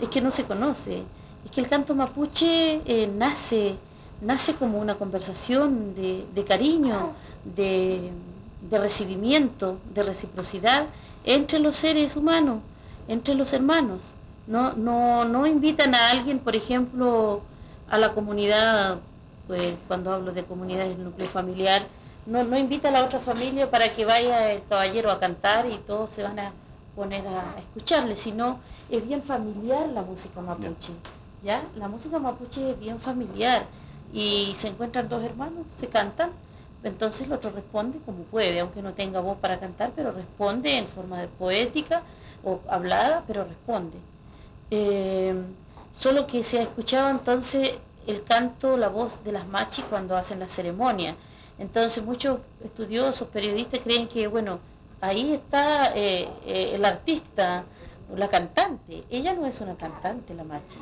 es 0.00 0.08
que 0.08 0.20
no 0.20 0.30
se 0.30 0.44
conoce. 0.44 1.02
Es 1.44 1.50
que 1.50 1.60
el 1.60 1.68
canto 1.68 1.94
mapuche 1.94 2.80
eh, 2.84 3.10
nace, 3.16 3.76
nace 4.20 4.54
como 4.54 4.78
una 4.78 4.96
conversación 4.96 5.94
de, 5.94 6.44
cariño, 6.44 7.12
de, 7.44 8.10
de, 8.60 8.78
recibimiento, 8.78 9.78
de 9.94 10.02
reciprocidad 10.02 10.86
entre 11.24 11.58
los 11.58 11.76
seres 11.76 12.16
humanos, 12.16 12.60
entre 13.08 13.34
los 13.34 13.52
hermanos. 13.52 14.02
No, 14.46 14.72
no, 14.74 15.24
no 15.24 15.46
invitan 15.46 15.94
a 15.94 16.10
alguien, 16.10 16.38
por 16.38 16.54
ejemplo, 16.54 17.42
a 17.88 17.98
la 17.98 18.12
comunidad 18.12 18.98
pues 19.46 19.76
cuando 19.86 20.12
hablo 20.12 20.32
de 20.32 20.44
comunidades 20.44 20.98
núcleo 20.98 21.28
familiar, 21.28 21.82
no, 22.26 22.42
no 22.42 22.58
invita 22.58 22.88
a 22.88 22.92
la 22.92 23.04
otra 23.04 23.20
familia 23.20 23.70
para 23.70 23.92
que 23.92 24.04
vaya 24.04 24.52
el 24.52 24.62
caballero 24.68 25.10
a 25.10 25.20
cantar 25.20 25.66
y 25.66 25.78
todos 25.78 26.10
se 26.10 26.22
van 26.22 26.38
a 26.38 26.52
poner 26.96 27.26
a, 27.26 27.56
escucharle, 27.58 28.16
sino 28.16 28.58
es 28.90 29.06
bien 29.06 29.22
familiar 29.22 29.88
la 29.88 30.02
música 30.02 30.40
mapuche, 30.40 30.92
¿ya? 31.42 31.62
La 31.76 31.88
música 31.88 32.18
mapuche 32.18 32.72
es 32.72 32.80
bien 32.80 32.98
familiar 32.98 33.64
y 34.12 34.54
se 34.56 34.68
encuentran 34.68 35.08
dos 35.08 35.22
hermanos, 35.22 35.66
se 35.78 35.86
cantan, 35.86 36.30
entonces 36.86 37.26
el 37.26 37.32
otro 37.32 37.50
responde 37.50 37.98
como 38.06 38.22
puede, 38.22 38.60
aunque 38.60 38.80
no 38.80 38.94
tenga 38.94 39.18
voz 39.18 39.38
para 39.38 39.58
cantar, 39.58 39.90
pero 39.96 40.12
responde 40.12 40.78
en 40.78 40.86
forma 40.86 41.20
de 41.20 41.26
poética 41.26 42.02
o 42.44 42.60
hablada, 42.68 43.24
pero 43.26 43.44
responde. 43.44 43.98
Eh, 44.70 45.34
solo 45.92 46.28
que 46.28 46.44
se 46.44 46.60
ha 46.60 46.62
escuchado 46.62 47.10
entonces 47.10 47.74
el 48.06 48.22
canto, 48.22 48.76
la 48.76 48.88
voz 48.88 49.24
de 49.24 49.32
las 49.32 49.48
machis 49.48 49.84
cuando 49.90 50.16
hacen 50.16 50.38
la 50.38 50.48
ceremonia. 50.48 51.16
Entonces 51.58 52.04
muchos 52.04 52.38
estudiosos, 52.64 53.26
periodistas 53.28 53.80
creen 53.80 54.06
que, 54.06 54.28
bueno, 54.28 54.60
ahí 55.00 55.32
está 55.32 55.92
eh, 55.92 56.28
eh, 56.46 56.70
el 56.74 56.84
artista, 56.84 57.64
la 58.14 58.28
cantante. 58.28 59.02
Ella 59.10 59.34
no 59.34 59.44
es 59.44 59.60
una 59.60 59.74
cantante, 59.74 60.34
la 60.34 60.44
machi. 60.44 60.78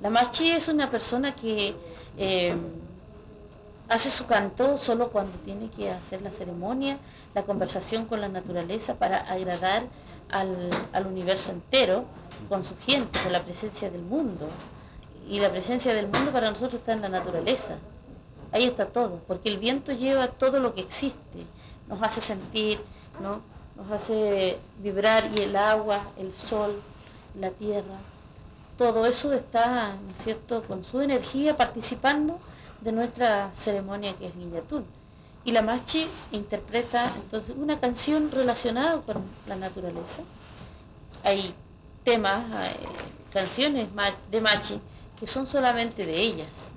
La 0.00 0.10
machi 0.10 0.50
es 0.50 0.66
una 0.66 0.90
persona 0.90 1.32
que 1.32 1.76
hace 3.88 4.10
su 4.10 4.26
canto 4.26 4.76
solo 4.76 5.10
cuando 5.10 5.36
tiene 5.38 5.70
que 5.70 5.90
hacer 5.90 6.22
la 6.22 6.30
ceremonia, 6.30 6.98
la 7.34 7.44
conversación 7.44 8.04
con 8.06 8.20
la 8.20 8.28
naturaleza 8.28 8.94
para 8.94 9.18
agradar 9.18 9.84
al, 10.30 10.70
al 10.92 11.06
universo 11.06 11.50
entero, 11.50 12.04
con 12.48 12.64
su 12.64 12.76
gente, 12.78 13.18
con 13.22 13.32
la 13.32 13.42
presencia 13.42 13.90
del 13.90 14.02
mundo 14.02 14.48
y 15.28 15.40
la 15.40 15.50
presencia 15.50 15.94
del 15.94 16.08
mundo 16.08 16.32
para 16.32 16.50
nosotros 16.50 16.74
está 16.74 16.92
en 16.92 17.02
la 17.02 17.08
naturaleza. 17.08 17.76
Ahí 18.52 18.64
está 18.64 18.86
todo, 18.86 19.20
porque 19.26 19.50
el 19.50 19.58
viento 19.58 19.92
lleva 19.92 20.28
todo 20.28 20.58
lo 20.58 20.74
que 20.74 20.80
existe, 20.80 21.44
nos 21.86 22.02
hace 22.02 22.20
sentir, 22.20 22.80
¿no? 23.20 23.42
nos 23.76 23.90
hace 23.92 24.58
vibrar 24.78 25.24
y 25.36 25.42
el 25.42 25.56
agua, 25.56 26.00
el 26.18 26.32
sol, 26.32 26.80
la 27.38 27.50
tierra, 27.50 27.96
todo 28.76 29.06
eso 29.06 29.32
está, 29.32 29.94
¿no 30.04 30.12
es 30.12 30.22
cierto?, 30.22 30.62
con 30.64 30.84
su 30.84 31.00
energía 31.00 31.56
participando 31.56 32.38
de 32.80 32.92
nuestra 32.92 33.50
ceremonia 33.54 34.14
que 34.14 34.26
es 34.26 34.36
Guiñatún. 34.36 34.84
Y 35.44 35.52
la 35.52 35.62
Machi 35.62 36.06
interpreta 36.32 37.12
entonces 37.16 37.54
una 37.56 37.80
canción 37.80 38.30
relacionada 38.30 39.00
con 39.00 39.22
la 39.46 39.56
naturaleza. 39.56 40.20
Hay 41.24 41.54
temas, 42.04 42.44
canciones 43.32 43.88
de 44.30 44.40
Machi 44.40 44.80
que 45.18 45.26
son 45.26 45.46
solamente 45.46 46.06
de 46.06 46.18
ellas 46.18 46.70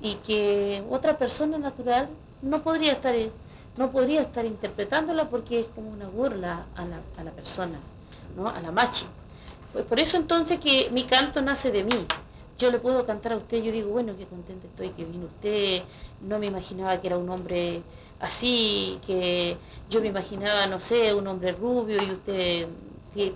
y 0.00 0.14
que 0.16 0.82
otra 0.90 1.18
persona 1.18 1.58
natural 1.58 2.08
no 2.42 2.62
podría 2.62 2.92
estar, 2.92 3.14
no 3.76 3.90
podría 3.90 4.22
estar 4.22 4.44
interpretándola 4.44 5.28
porque 5.28 5.60
es 5.60 5.66
como 5.74 5.90
una 5.90 6.06
burla 6.06 6.66
a 6.76 6.84
la, 6.84 7.30
persona, 7.32 7.78
¿no? 8.36 8.48
a 8.48 8.60
la 8.60 8.70
machi. 8.70 9.06
Pues 9.72 9.84
por 9.84 9.98
eso 9.98 10.16
entonces 10.16 10.58
que 10.58 10.90
mi 10.92 11.04
canto 11.04 11.42
nace 11.42 11.70
de 11.70 11.84
mí. 11.84 12.06
Yo 12.58 12.70
le 12.70 12.78
puedo 12.78 13.04
cantar 13.04 13.32
a 13.32 13.36
usted, 13.36 13.62
yo 13.62 13.72
digo, 13.72 13.90
bueno, 13.90 14.14
qué 14.16 14.26
contenta 14.26 14.66
estoy 14.66 14.90
que 14.90 15.04
vino 15.04 15.26
usted, 15.26 15.82
no 16.20 16.38
me 16.38 16.46
imaginaba 16.46 17.00
que 17.00 17.08
era 17.08 17.18
un 17.18 17.28
hombre 17.28 17.82
así, 18.20 18.98
que 19.06 19.56
yo 19.90 20.00
me 20.00 20.08
imaginaba, 20.08 20.66
no 20.66 20.80
sé, 20.80 21.12
un 21.14 21.26
hombre 21.26 21.52
rubio 21.52 22.02
y 22.02 22.10
usted 22.12 22.68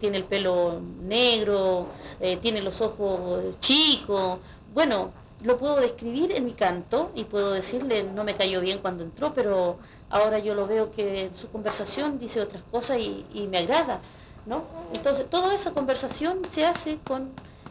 tiene 0.01 0.17
el 0.17 0.25
pelo 0.25 0.81
negro, 1.03 1.87
eh, 2.21 2.37
tiene 2.37 2.63
los 2.63 2.81
ojos 2.81 3.59
chicos. 3.61 4.39
Bueno, 4.75 5.13
lo 5.43 5.57
puedo 5.57 5.77
describir 5.77 6.33
en 6.33 6.45
mi 6.45 6.53
canto 6.53 7.13
y 7.15 7.25
puedo 7.25 7.53
decirle, 7.53 8.03
no 8.03 8.25
me 8.25 8.35
cayó 8.35 8.61
bien 8.61 8.79
cuando 8.79 9.05
entró, 9.05 9.33
pero 9.35 9.79
ahora 10.11 10.39
yo 10.41 10.55
lo 10.55 10.67
veo 10.67 10.91
que 10.91 11.27
en 11.27 11.35
su 11.35 11.49
conversación 11.49 12.19
dice 12.19 12.41
otras 12.41 12.63
cosas 12.71 12.99
y, 12.99 13.49
me 13.51 13.59
agrada. 13.59 14.01
¿no? 14.47 14.63
Entonces, 14.95 15.29
toda 15.29 15.55
esa 15.55 15.73
conversación 15.73 16.41
se 16.51 16.65
hace 16.65 16.99
con, 17.07 17.31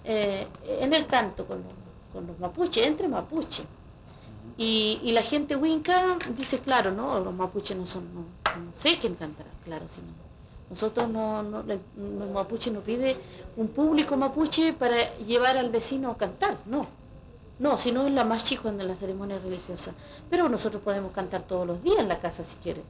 eh, 0.10 0.48
en 0.80 0.94
el 0.94 1.06
canto 1.06 1.46
con 1.46 1.58
los, 1.64 1.74
con 2.14 2.26
los 2.26 2.40
mapuches, 2.40 2.88
entre 2.88 3.10
mapuches. 3.10 3.66
Y, 4.58 5.12
la 5.12 5.22
gente 5.22 5.56
winca 5.56 6.18
dice, 6.36 6.60
claro, 6.60 6.92
¿no? 6.92 7.20
Los 7.20 7.34
mapuches 7.34 7.76
no 7.78 7.86
son, 7.86 8.06
no, 8.16 8.24
sé 8.74 8.98
quién 8.98 9.16
cantará, 9.16 9.50
claro, 9.64 9.86
sino 9.88 10.08
nosotros 10.70 11.10
no, 11.10 11.44
no, 11.44 11.64
los 11.64 12.30
mapuches 12.32 12.74
no 12.74 12.80
pide 12.80 13.18
un 13.56 13.68
público 13.68 14.18
mapuche 14.18 14.74
para 14.74 14.96
llevar 15.18 15.58
al 15.58 15.70
vecino 15.70 16.12
a 16.12 16.18
cantar, 16.18 16.58
no. 16.66 16.88
No, 17.60 17.78
si 17.78 17.92
no 17.92 18.08
es 18.08 18.14
la 18.14 18.24
más 18.24 18.46
chica 18.46 18.70
en 18.70 18.88
la 18.88 18.96
ceremonia 18.96 19.40
religiosa. 19.40 19.92
Pero 20.30 20.48
nosotros 20.48 20.82
podemos 20.84 21.12
cantar 21.12 21.44
todos 21.44 21.66
los 21.68 21.84
días 21.84 22.00
en 22.00 22.08
la 22.08 22.20
casa 22.20 22.44
si 22.44 22.56
quiere. 22.58 22.84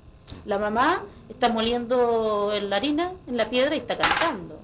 La 0.45 0.59
mamá 0.59 1.03
está 1.29 1.49
moliendo 1.49 2.51
la 2.61 2.75
harina 2.75 3.13
en 3.27 3.37
la 3.37 3.49
piedra 3.49 3.75
y 3.75 3.79
está 3.79 3.97
cantando. 3.97 4.59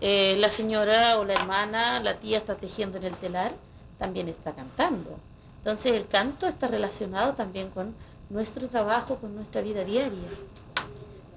Eh, 0.00 0.36
la 0.38 0.50
señora 0.50 1.18
o 1.18 1.24
la 1.24 1.34
hermana, 1.34 2.00
la 2.00 2.14
tía 2.14 2.38
está 2.38 2.54
tejiendo 2.54 2.98
en 2.98 3.04
el 3.04 3.14
telar, 3.14 3.52
también 3.98 4.28
está 4.28 4.52
cantando. 4.52 5.18
Entonces 5.58 5.92
el 5.92 6.06
canto 6.06 6.46
está 6.46 6.68
relacionado 6.68 7.34
también 7.34 7.70
con 7.70 7.94
nuestro 8.30 8.68
trabajo, 8.68 9.16
con 9.16 9.34
nuestra 9.34 9.62
vida 9.62 9.84
diaria. 9.84 10.28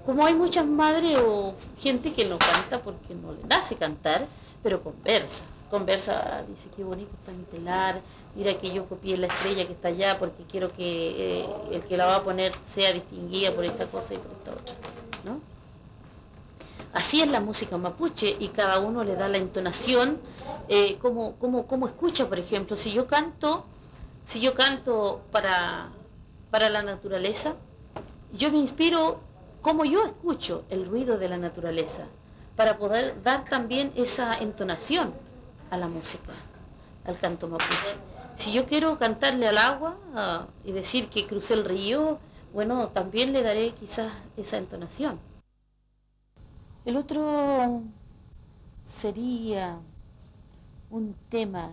Como 0.04 0.24
hay 0.24 0.34
muchas 0.34 0.66
madres 0.66 1.18
o 1.18 1.54
gente 1.80 2.12
que 2.12 2.26
no 2.26 2.38
canta 2.38 2.80
porque 2.80 3.14
no 3.14 3.32
le 3.32 3.44
nace 3.44 3.76
cantar, 3.76 4.26
pero 4.62 4.82
conversa 4.82 5.42
conversa, 5.70 6.44
dice 6.48 6.68
qué 6.76 6.82
bonito 6.84 7.10
está 7.14 7.32
mi 7.32 7.44
telar, 7.44 8.00
mira 8.34 8.54
que 8.54 8.72
yo 8.72 8.86
copié 8.86 9.16
la 9.16 9.26
estrella 9.26 9.66
que 9.66 9.72
está 9.72 9.88
allá 9.88 10.18
porque 10.18 10.42
quiero 10.44 10.72
que 10.72 11.42
eh, 11.42 11.48
el 11.72 11.82
que 11.82 11.96
la 11.96 12.06
va 12.06 12.16
a 12.16 12.24
poner 12.24 12.52
sea 12.66 12.92
distinguida 12.92 13.52
por 13.52 13.64
esta 13.64 13.86
cosa 13.86 14.14
y 14.14 14.18
por 14.18 14.32
esta 14.32 14.50
otra. 14.52 14.74
¿no? 15.24 15.40
Así 16.92 17.20
es 17.20 17.28
la 17.28 17.40
música 17.40 17.76
mapuche 17.76 18.36
y 18.38 18.48
cada 18.48 18.80
uno 18.80 19.04
le 19.04 19.14
da 19.14 19.28
la 19.28 19.36
entonación, 19.36 20.18
eh, 20.68 20.96
como, 20.98 21.36
como, 21.36 21.86
escucha, 21.86 22.28
por 22.28 22.38
ejemplo, 22.38 22.76
si 22.76 22.92
yo 22.92 23.06
canto, 23.06 23.66
si 24.24 24.40
yo 24.40 24.54
canto 24.54 25.20
para, 25.30 25.88
para 26.50 26.70
la 26.70 26.82
naturaleza, 26.82 27.54
yo 28.32 28.50
me 28.50 28.58
inspiro 28.58 29.20
como 29.60 29.84
yo 29.84 30.04
escucho 30.04 30.64
el 30.70 30.86
ruido 30.86 31.18
de 31.18 31.28
la 31.28 31.36
naturaleza, 31.36 32.04
para 32.56 32.78
poder 32.78 33.22
dar 33.22 33.44
también 33.44 33.92
esa 33.94 34.36
entonación 34.38 35.12
a 35.70 35.76
la 35.76 35.88
música, 35.88 36.32
al 37.04 37.18
canto 37.18 37.48
mapuche. 37.48 37.94
Si 38.36 38.52
yo 38.52 38.66
quiero 38.66 38.98
cantarle 38.98 39.48
al 39.48 39.58
agua 39.58 39.96
ah, 40.14 40.46
y 40.64 40.72
decir 40.72 41.08
que 41.08 41.26
crucé 41.26 41.54
el 41.54 41.64
río, 41.64 42.18
bueno, 42.52 42.88
también 42.88 43.32
le 43.32 43.42
daré 43.42 43.70
quizás 43.72 44.12
esa 44.36 44.56
entonación. 44.56 45.18
El 46.88 46.96
otro 46.96 47.82
sería 48.82 49.76
un 50.90 51.14
tema 51.28 51.72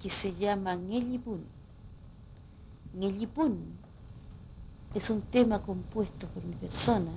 que 0.00 0.08
se 0.08 0.32
llama 0.32 0.76
Ngellipun. 0.76 1.40
Ngellipun 2.94 3.58
es 4.94 5.10
un 5.10 5.20
tema 5.22 5.60
compuesto 5.60 6.28
por 6.28 6.44
mi 6.44 6.54
persona 6.54 7.10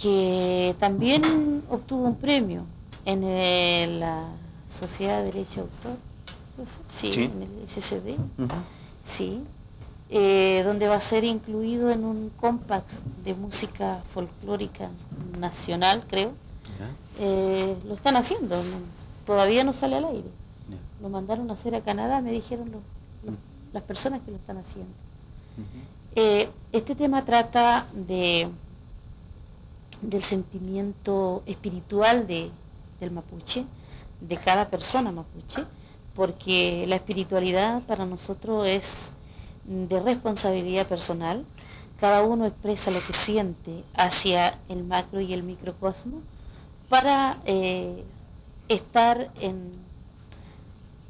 que 0.00 0.76
también 0.78 1.64
obtuvo 1.70 2.06
un 2.06 2.14
premio 2.14 2.62
en 3.04 3.98
la 3.98 4.28
Sociedad 4.68 5.24
de 5.24 5.32
Derecho 5.32 5.62
Autor, 5.62 5.96
sí, 6.86 7.10
en 7.14 7.42
el 7.42 7.68
SCD, 7.68 8.14
sí, 9.02 9.42
eh, 10.10 10.62
donde 10.64 10.88
va 10.88 10.96
a 10.96 11.00
ser 11.00 11.24
incluido 11.24 11.90
en 11.90 12.04
un 12.04 12.30
compact 12.40 12.90
de 13.24 13.34
música 13.34 14.02
folclórica 14.08 14.90
nacional, 15.38 16.04
creo. 16.08 16.32
Eh, 17.18 17.76
lo 17.86 17.94
están 17.94 18.16
haciendo, 18.16 18.62
todavía 19.26 19.64
no 19.64 19.72
sale 19.72 19.96
al 19.96 20.04
aire. 20.04 20.28
Lo 21.00 21.08
mandaron 21.08 21.50
a 21.50 21.54
hacer 21.54 21.74
a 21.74 21.80
Canadá, 21.80 22.20
me 22.20 22.32
dijeron 22.32 22.70
las 23.72 23.82
personas 23.82 24.20
que 24.22 24.30
lo 24.30 24.36
están 24.36 24.58
haciendo. 24.58 24.92
Eh, 26.14 26.48
este 26.72 26.94
tema 26.94 27.24
trata 27.24 27.86
de 27.94 28.48
del 30.02 30.22
sentimiento 30.22 31.42
espiritual 31.46 32.26
de, 32.26 32.50
del 33.00 33.10
mapuche, 33.10 33.64
de 34.20 34.36
cada 34.36 34.68
persona 34.68 35.12
mapuche, 35.12 35.64
porque 36.14 36.84
la 36.86 36.96
espiritualidad 36.96 37.82
para 37.82 38.06
nosotros 38.06 38.66
es 38.66 39.10
de 39.66 40.00
responsabilidad 40.00 40.86
personal. 40.86 41.44
Cada 42.00 42.22
uno 42.22 42.46
expresa 42.46 42.90
lo 42.90 43.04
que 43.04 43.12
siente 43.12 43.82
hacia 43.94 44.58
el 44.68 44.84
macro 44.84 45.20
y 45.20 45.32
el 45.32 45.42
microcosmo 45.42 46.20
para 46.88 47.38
eh, 47.46 48.04
estar 48.68 49.30
en, 49.40 49.72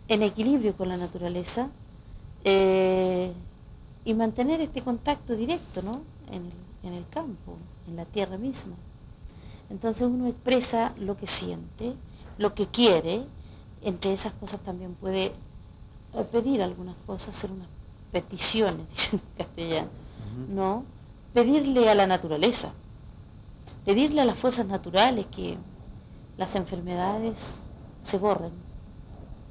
en, 0.08 0.22
equilibrio 0.22 0.76
con 0.76 0.88
la 0.88 0.96
naturaleza 0.96 1.68
eh, 2.44 3.32
y 4.04 4.14
mantener 4.14 4.60
este 4.60 4.82
contacto 4.82 5.34
directo 5.34 5.82
en 6.30 6.94
el 6.94 7.04
campo, 7.08 7.56
en 7.88 7.96
la 7.96 8.04
tierra 8.04 8.38
misma. 8.38 8.76
Entonces 9.70 10.02
uno 10.02 10.28
expresa 10.28 10.92
lo 10.98 11.16
que 11.16 11.26
siente, 11.26 11.94
lo 12.38 12.54
que 12.54 12.66
quiere, 12.66 13.22
entre 13.82 14.12
esas 14.12 14.32
cosas 14.34 14.60
también 14.60 14.94
puede 14.94 15.26
eh, 15.26 15.32
pedir 16.30 16.62
algunas 16.62 16.96
cosas, 17.06 17.36
hacer 17.36 17.50
unas 17.50 17.68
peticiones, 18.20 18.88
dicen 18.90 19.20
en 19.20 19.44
castellano, 19.44 19.88
¿no? 20.48 20.84
Pedirle 21.34 21.88
a 21.90 21.94
la 21.94 22.06
naturaleza, 22.06 22.70
pedirle 23.84 24.22
a 24.22 24.24
las 24.24 24.38
fuerzas 24.38 24.66
naturales 24.66 25.26
que 25.26 25.58
las 26.38 26.54
enfermedades 26.54 27.58
se 28.02 28.18
borren 28.18 28.52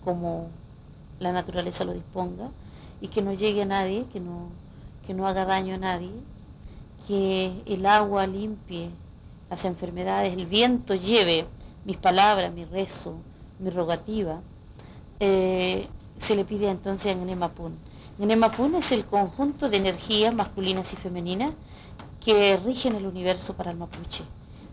como 0.04 0.48
la 1.20 1.32
naturaleza 1.32 1.86
lo 1.86 1.94
disponga 1.94 2.50
y 3.02 3.08
que 3.08 3.22
no 3.22 3.34
llegue 3.34 3.62
a 3.62 3.66
nadie, 3.66 4.06
que 4.12 4.20
no, 4.20 4.50
que 5.06 5.14
no 5.14 5.28
haga 5.28 5.46
daño 5.46 5.76
a 5.76 5.78
nadie, 5.78 6.12
que 7.08 7.62
el 7.68 7.86
agua 7.86 8.26
limpie 8.26 8.90
las 9.50 9.66
enfermedades, 9.66 10.34
el 10.34 10.48
viento 10.48 10.96
lleve 10.96 11.46
mis 11.86 11.98
palabras, 11.98 12.52
mi 12.52 12.66
rezo, 12.66 13.16
mi 13.60 13.70
rogativa, 13.70 14.42
eh, 15.20 15.88
se 16.18 16.36
le 16.36 16.46
pide 16.46 16.70
entonces 16.70 17.16
a 17.16 17.18
Ngnemapun. 17.18 17.74
Ngnemapun 18.18 18.76
es 18.76 18.92
el 18.92 19.06
conjunto 19.06 19.70
de 19.70 19.78
energías 19.78 20.34
masculinas 20.34 20.94
y 20.94 20.96
femeninas 20.96 21.54
que 22.24 22.58
rigen 22.58 22.96
el 22.96 23.06
universo 23.06 23.54
para 23.54 23.72
el 23.72 23.78
mapuche. 23.78 24.24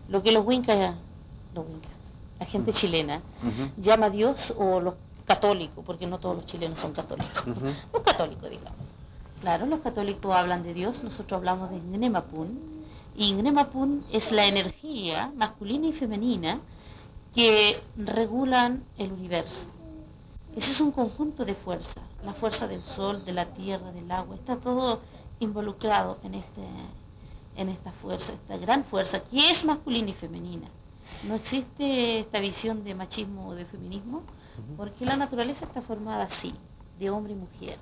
Lo 0.09 0.23
que 0.23 0.31
los 0.31 0.45
wincas, 0.45 0.95
los 1.53 1.65
la 2.39 2.45
gente 2.45 2.73
chilena, 2.73 3.21
llama 3.77 4.07
a 4.07 4.09
Dios 4.09 4.53
o 4.57 4.81
los 4.81 4.95
católicos, 5.25 5.83
porque 5.85 6.07
no 6.07 6.19
todos 6.19 6.35
los 6.35 6.45
chilenos 6.45 6.79
son 6.79 6.91
católicos, 6.91 7.43
los 7.93 8.01
católicos 8.01 8.49
digamos. 8.49 8.79
Claro, 9.39 9.65
los 9.65 9.79
católicos 9.79 10.35
hablan 10.35 10.63
de 10.63 10.73
Dios, 10.73 11.03
nosotros 11.03 11.37
hablamos 11.37 11.69
de 11.69 11.77
Ngnemapun, 11.77 12.59
y 13.15 13.35
es 14.11 14.31
la 14.31 14.47
energía 14.47 15.31
masculina 15.35 15.87
y 15.87 15.93
femenina 15.93 16.59
que 17.35 17.79
regulan 17.95 18.83
el 18.97 19.11
universo. 19.11 19.65
Ese 20.55 20.71
es 20.71 20.81
un 20.81 20.91
conjunto 20.91 21.45
de 21.45 21.55
fuerza, 21.55 22.01
la 22.23 22.33
fuerza 22.33 22.67
del 22.67 22.83
sol, 22.83 23.25
de 23.25 23.33
la 23.33 23.45
tierra, 23.45 23.91
del 23.91 24.09
agua, 24.11 24.35
está 24.35 24.57
todo 24.57 25.01
involucrado 25.39 26.17
en, 26.23 26.35
este, 26.35 26.61
en 27.57 27.69
esta 27.69 27.91
fuerza, 27.91 28.33
esta 28.33 28.57
gran 28.57 28.83
fuerza 28.83 29.21
que 29.21 29.37
es 29.37 29.65
masculina 29.65 30.09
y 30.09 30.13
femenina. 30.13 30.67
No 31.27 31.35
existe 31.35 32.19
esta 32.19 32.39
visión 32.39 32.83
de 32.83 32.95
machismo 32.95 33.49
o 33.49 33.55
de 33.55 33.65
feminismo, 33.65 34.23
porque 34.77 35.05
la 35.05 35.17
naturaleza 35.17 35.65
está 35.65 35.81
formada 35.81 36.23
así, 36.23 36.53
de 36.99 37.09
hombre 37.09 37.33
y 37.33 37.35
mujer. 37.35 37.77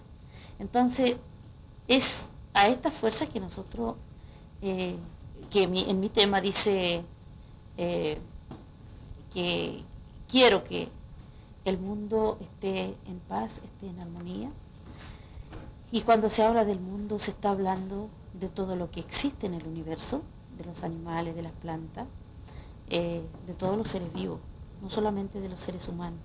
Entonces, 0.59 1.15
es 1.87 2.25
a 2.53 2.67
esta 2.67 2.91
fuerza 2.91 3.25
que 3.27 3.39
nosotros 3.39 3.95
eh, 4.61 4.95
que 5.49 5.63
en 5.63 5.99
mi 5.99 6.09
tema 6.09 6.39
dice 6.39 7.03
eh, 7.77 8.17
que 9.33 9.83
quiero 10.29 10.63
que 10.63 10.87
el 11.65 11.77
mundo 11.77 12.37
esté 12.41 12.95
en 13.07 13.19
paz, 13.27 13.61
esté 13.63 13.87
en 13.87 13.99
armonía. 13.99 14.49
Y 15.91 16.01
cuando 16.01 16.29
se 16.29 16.43
habla 16.43 16.65
del 16.65 16.79
mundo 16.79 17.19
se 17.19 17.31
está 17.31 17.51
hablando 17.51 18.09
de 18.33 18.47
todo 18.47 18.75
lo 18.75 18.89
que 18.91 18.99
existe 18.99 19.47
en 19.47 19.53
el 19.53 19.67
universo, 19.67 20.21
de 20.57 20.65
los 20.65 20.83
animales, 20.83 21.35
de 21.35 21.43
las 21.43 21.51
plantas, 21.53 22.07
eh, 22.89 23.21
de 23.47 23.53
todos 23.53 23.77
los 23.77 23.89
seres 23.89 24.11
vivos, 24.13 24.39
no 24.81 24.89
solamente 24.89 25.39
de 25.39 25.49
los 25.49 25.59
seres 25.59 25.87
humanos. 25.87 26.19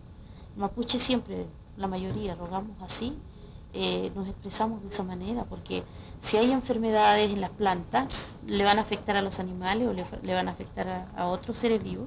mapuche 0.57 0.99
siempre, 0.99 1.47
la 1.77 1.87
mayoría, 1.87 2.35
rogamos 2.35 2.81
así, 2.81 3.17
eh, 3.79 4.11
nos 4.15 4.27
expresamos 4.27 4.83
de 4.83 4.89
esa 4.89 5.03
manera, 5.03 5.45
porque 5.45 5.83
si 6.19 6.39
hay 6.39 6.51
enfermedades 6.51 7.31
en 7.31 7.43
las 7.43 7.51
plantas, 7.51 8.07
le 8.47 8.65
van 8.65 8.79
a 8.79 8.81
afectar 8.81 9.17
a 9.17 9.23
los 9.23 9.39
animales 9.39 9.87
o 9.87 9.93
le, 9.93 10.35
van 10.35 10.49
a 10.49 10.51
afectar 10.51 11.07
a, 11.15 11.27
otros 11.27 11.59
seres 11.59 11.83
vivos 11.83 12.07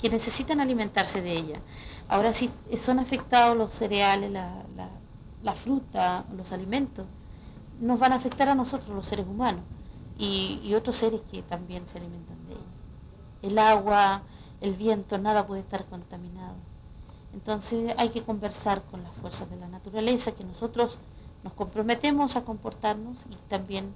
que 0.00 0.10
necesitan 0.10 0.60
alimentarse 0.60 1.22
de 1.22 1.32
ella. 1.32 1.60
Ahora 2.08 2.32
si 2.32 2.50
son 2.76 2.98
afectados 2.98 3.56
los 3.56 3.72
cereales, 3.72 4.30
la, 4.30 5.54
fruta, 5.54 6.24
los 6.36 6.52
alimentos, 6.52 7.06
nos 7.80 7.98
van 7.98 8.12
a 8.12 8.16
afectar 8.16 8.48
a 8.48 8.54
nosotros 8.54 8.94
los 8.94 9.06
seres 9.06 9.26
humanos 9.26 9.62
y, 10.18 10.60
y 10.62 10.74
otros 10.74 10.96
seres 10.96 11.22
que 11.30 11.42
también 11.42 11.86
se 11.88 11.98
alimentan 11.98 12.36
de 12.46 12.52
ella. 12.52 12.62
El 13.42 13.58
agua, 13.58 14.22
el 14.60 14.74
viento, 14.74 15.18
nada 15.18 15.46
puede 15.46 15.60
estar 15.60 15.84
contaminado. 15.86 16.54
Entonces 17.34 17.94
hay 17.98 18.10
que 18.10 18.22
conversar 18.22 18.82
con 18.82 19.02
las 19.02 19.12
fuerzas 19.12 19.50
de 19.50 19.56
la 19.56 19.68
naturaleza, 19.68 20.32
que 20.32 20.44
nosotros 20.44 20.98
nos 21.42 21.52
comprometemos 21.52 22.36
a 22.36 22.44
comportarnos 22.44 23.26
y 23.30 23.34
también 23.48 23.92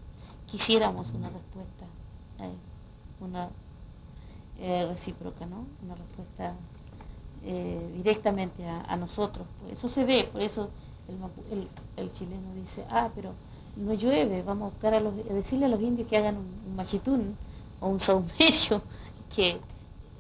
quisiéramos 0.47 1.11
una 1.11 1.31
respuesta, 1.31 1.87
eh, 2.41 2.53
una 3.21 3.49
eh, 4.59 4.87
recíproca, 4.89 5.47
¿no? 5.47 5.65
Una 5.85 5.95
respuesta 5.95 6.55
eh, 7.51 7.81
directamente 7.97 8.63
a, 8.69 8.95
nosotros. 8.97 9.47
eso 9.73 9.89
se 9.89 10.05
ve, 10.05 10.29
por 10.31 10.43
eso 10.43 10.69
el, 11.97 12.13
chileno 12.13 12.53
dice, 12.55 12.85
ah, 12.91 13.09
pero 13.15 13.33
no 13.75 13.95
llueve, 13.95 14.43
vamos 14.43 14.67
a 14.67 14.71
buscar 14.73 14.93
a, 14.93 15.01
los, 15.01 15.17
decirle 15.17 15.65
a 15.65 15.69
los 15.69 15.81
indios 15.81 16.07
que 16.07 16.19
hagan 16.19 16.37
un, 16.37 16.77
machitún 16.77 17.35
o 17.81 17.89
un 17.89 18.01
saumerio, 18.01 18.83
que 19.35 19.59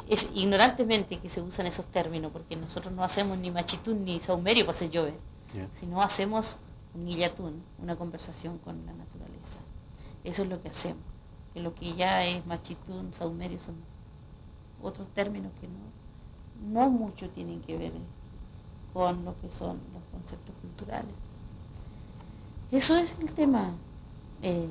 es 0.09 0.27
ignorantemente 0.35 1.19
que 1.19 1.29
se 1.29 1.43
usan 1.43 1.67
esos 1.67 1.85
términos, 1.85 2.33
porque 2.33 2.57
nosotros 2.57 2.95
no 2.95 3.05
hacemos 3.05 3.37
ni 3.37 3.51
machitún 3.51 4.07
ni 4.07 4.21
saumerio 4.21 4.64
para 4.64 4.75
hacer 4.75 4.88
llover, 4.88 5.19
sino 5.79 6.01
hacemos 6.01 6.57
un 6.95 7.09
guillatún, 7.09 7.62
una 7.83 7.95
conversación 7.97 8.57
con 8.57 8.87
la 8.87 8.95
naturaleza. 8.95 9.59
Eso 10.25 10.45
es 10.45 10.49
lo 10.49 10.62
que 10.62 10.69
hacemos. 10.69 11.03
Que 11.53 11.61
lo 11.61 11.75
que 11.75 11.93
ya 11.93 12.25
es 12.25 12.47
machitún, 12.47 13.12
saumerio 13.12 13.59
son 13.59 13.75
otros 14.83 15.09
términos 15.09 15.53
que 15.61 15.69
no, 15.69 15.98
no 16.66 16.90
mucho 16.90 17.29
tienen 17.31 17.61
que 17.62 17.77
ver 17.79 17.92
con 18.92 19.25
lo 19.25 19.35
que 19.40 19.49
son 19.49 19.79
los 19.92 20.03
conceptos 20.12 20.55
culturales. 20.61 21.14
Eso 22.71 22.97
es 22.97 23.14
el 23.21 23.31
tema 23.33 23.71
eh, 24.42 24.68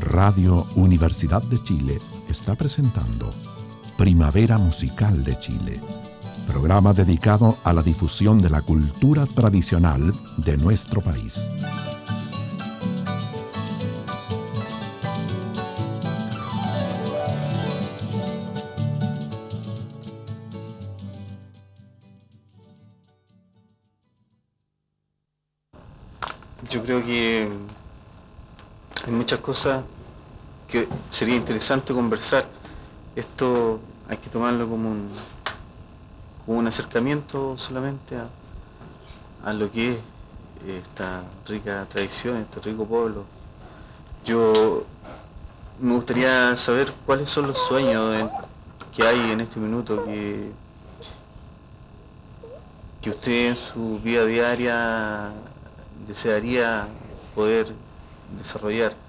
Radio 0.00 0.66
Universidad 0.74 1.40
de 1.44 1.62
Chile 1.62 2.00
está 2.28 2.56
presentando 2.56 3.30
Primavera 3.96 4.58
Musical 4.58 5.22
de 5.22 5.38
Chile, 5.38 5.78
programa 6.48 6.94
dedicado 6.94 7.58
a 7.62 7.72
la 7.72 7.80
difusión 7.80 8.42
de 8.42 8.50
la 8.50 8.62
cultura 8.62 9.24
tradicional 9.26 10.12
de 10.38 10.56
nuestro 10.56 11.00
país. 11.00 11.52
Cosas 29.52 29.84
que 30.66 30.88
sería 31.10 31.36
interesante 31.36 31.92
conversar. 31.92 32.46
Esto 33.14 33.80
hay 34.08 34.16
que 34.16 34.30
tomarlo 34.30 34.66
como 34.66 34.90
un, 34.90 35.10
como 36.46 36.58
un 36.60 36.66
acercamiento 36.66 37.58
solamente 37.58 38.16
a, 39.44 39.52
lo 39.52 39.70
que 39.70 39.92
es 39.92 39.98
esta 40.66 41.20
rica 41.46 41.86
tradición, 41.90 42.38
este 42.38 42.60
rico 42.60 42.86
pueblo. 42.86 43.26
Yo 44.24 44.84
me 45.78 45.96
gustaría 45.96 46.56
saber 46.56 46.90
cuáles 47.04 47.28
son 47.28 47.48
los 47.48 47.58
sueños 47.58 48.30
que 48.96 49.02
hay 49.02 49.32
en 49.32 49.42
este 49.42 49.60
minuto 49.60 50.02
que, 50.06 50.50
que 53.02 53.10
usted 53.10 53.48
en 53.50 53.56
su 53.56 54.00
vida 54.02 54.24
diaria 54.24 55.30
desearía 56.08 56.88
poder 57.34 57.70
desarrollar 58.38 59.01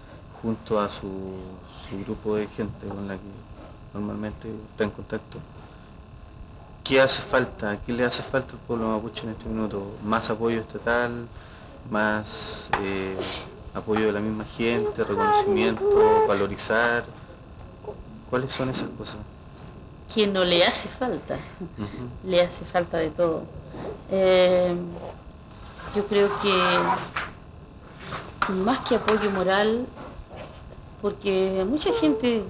junto 0.43 0.79
a 0.79 0.89
su, 0.89 1.07
grupo 2.05 2.35
de 2.35 2.47
gente 2.47 2.87
con 2.87 3.07
la 3.07 3.13
que 3.13 3.21
normalmente 3.93 4.49
está 4.71 4.83
en 4.83 4.89
contacto. 4.89 5.37
¿Qué 6.83 6.99
hace 6.99 7.21
falta? 7.21 7.77
¿Qué 7.85 7.93
le 7.93 8.03
hace 8.03 8.23
falta 8.23 8.53
al 8.53 8.59
pueblo 8.59 8.87
mapuche 8.89 9.23
en 9.23 9.29
este 9.29 9.45
minuto? 9.47 9.91
¿Más 10.03 10.29
apoyo 10.29 10.59
estatal? 10.59 11.27
¿Más 11.91 12.67
eh, 12.81 13.15
apoyo 13.75 14.07
de 14.07 14.11
la 14.11 14.19
misma 14.19 14.43
gente? 14.43 15.03
¿Reconocimiento? 15.03 16.25
¿Valorizar? 16.27 17.05
¿Cuáles 18.29 18.51
son 18.51 18.69
esas 18.69 18.89
cosas? 18.97 19.17
Que 20.13 20.25
no 20.25 20.43
le 20.43 20.65
hace 20.65 20.89
falta. 20.89 21.37
Le 22.25 22.41
hace 22.41 22.65
falta 22.65 22.97
de 22.97 23.11
todo. 23.11 23.43
Eh, 24.09 24.75
yo 25.95 26.05
creo 26.07 26.27
que 26.41 26.51
más 28.65 28.79
que 28.81 28.95
apoyo 28.95 29.29
moral, 29.31 29.85
porque 31.03 31.65
mucha 31.69 31.91
gente 31.91 32.45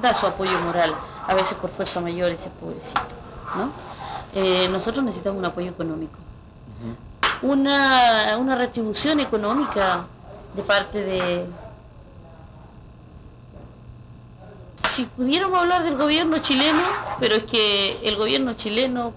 da 0.00 0.14
su 0.14 0.26
apoyo 0.26 0.58
moral, 0.60 0.94
a 1.26 1.34
veces 1.34 1.58
por 1.58 1.68
fuerza 1.68 2.00
mayor, 2.00 2.30
ese 2.30 2.48
pobrecito, 2.48 3.02
¿no? 3.54 3.70
Eh, 4.34 4.66
nosotros 4.70 5.04
necesitamos 5.04 5.38
un 5.38 5.44
apoyo 5.44 5.68
económico. 5.68 6.18
una, 7.42 8.34
una 8.38 8.56
retribución 8.56 9.20
económica 9.20 10.06
de 10.54 10.62
parte 10.62 11.04
de... 11.04 11.46
Si 14.88 15.04
pudiéramos 15.04 15.58
hablar 15.58 15.84
del 15.84 15.98
gobierno 15.98 16.38
chileno, 16.38 16.82
pero 17.20 17.34
es 17.34 17.44
que 17.44 18.00
el 18.04 18.16
gobierno 18.16 18.54
chileno 18.54 19.12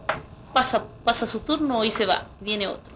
pasa, 0.51 0.83
pasa 1.05 1.25
su 1.25 1.39
turno 1.39 1.85
y 1.85 1.91
se 1.91 2.05
va, 2.05 2.23
viene 2.41 2.67
otro. 2.67 2.93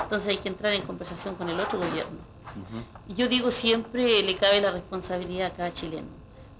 Entonces 0.00 0.28
hay 0.28 0.36
que 0.36 0.48
entrar 0.48 0.72
en 0.72 0.82
conversación 0.82 1.34
con 1.34 1.48
el 1.48 1.58
otro 1.58 1.80
gobierno 1.80 2.31
y 3.08 3.14
yo 3.14 3.28
digo 3.28 3.50
siempre 3.50 4.22
le 4.22 4.36
cabe 4.36 4.60
la 4.60 4.70
responsabilidad 4.70 5.48
a 5.48 5.54
cada 5.54 5.72
chileno, 5.72 6.06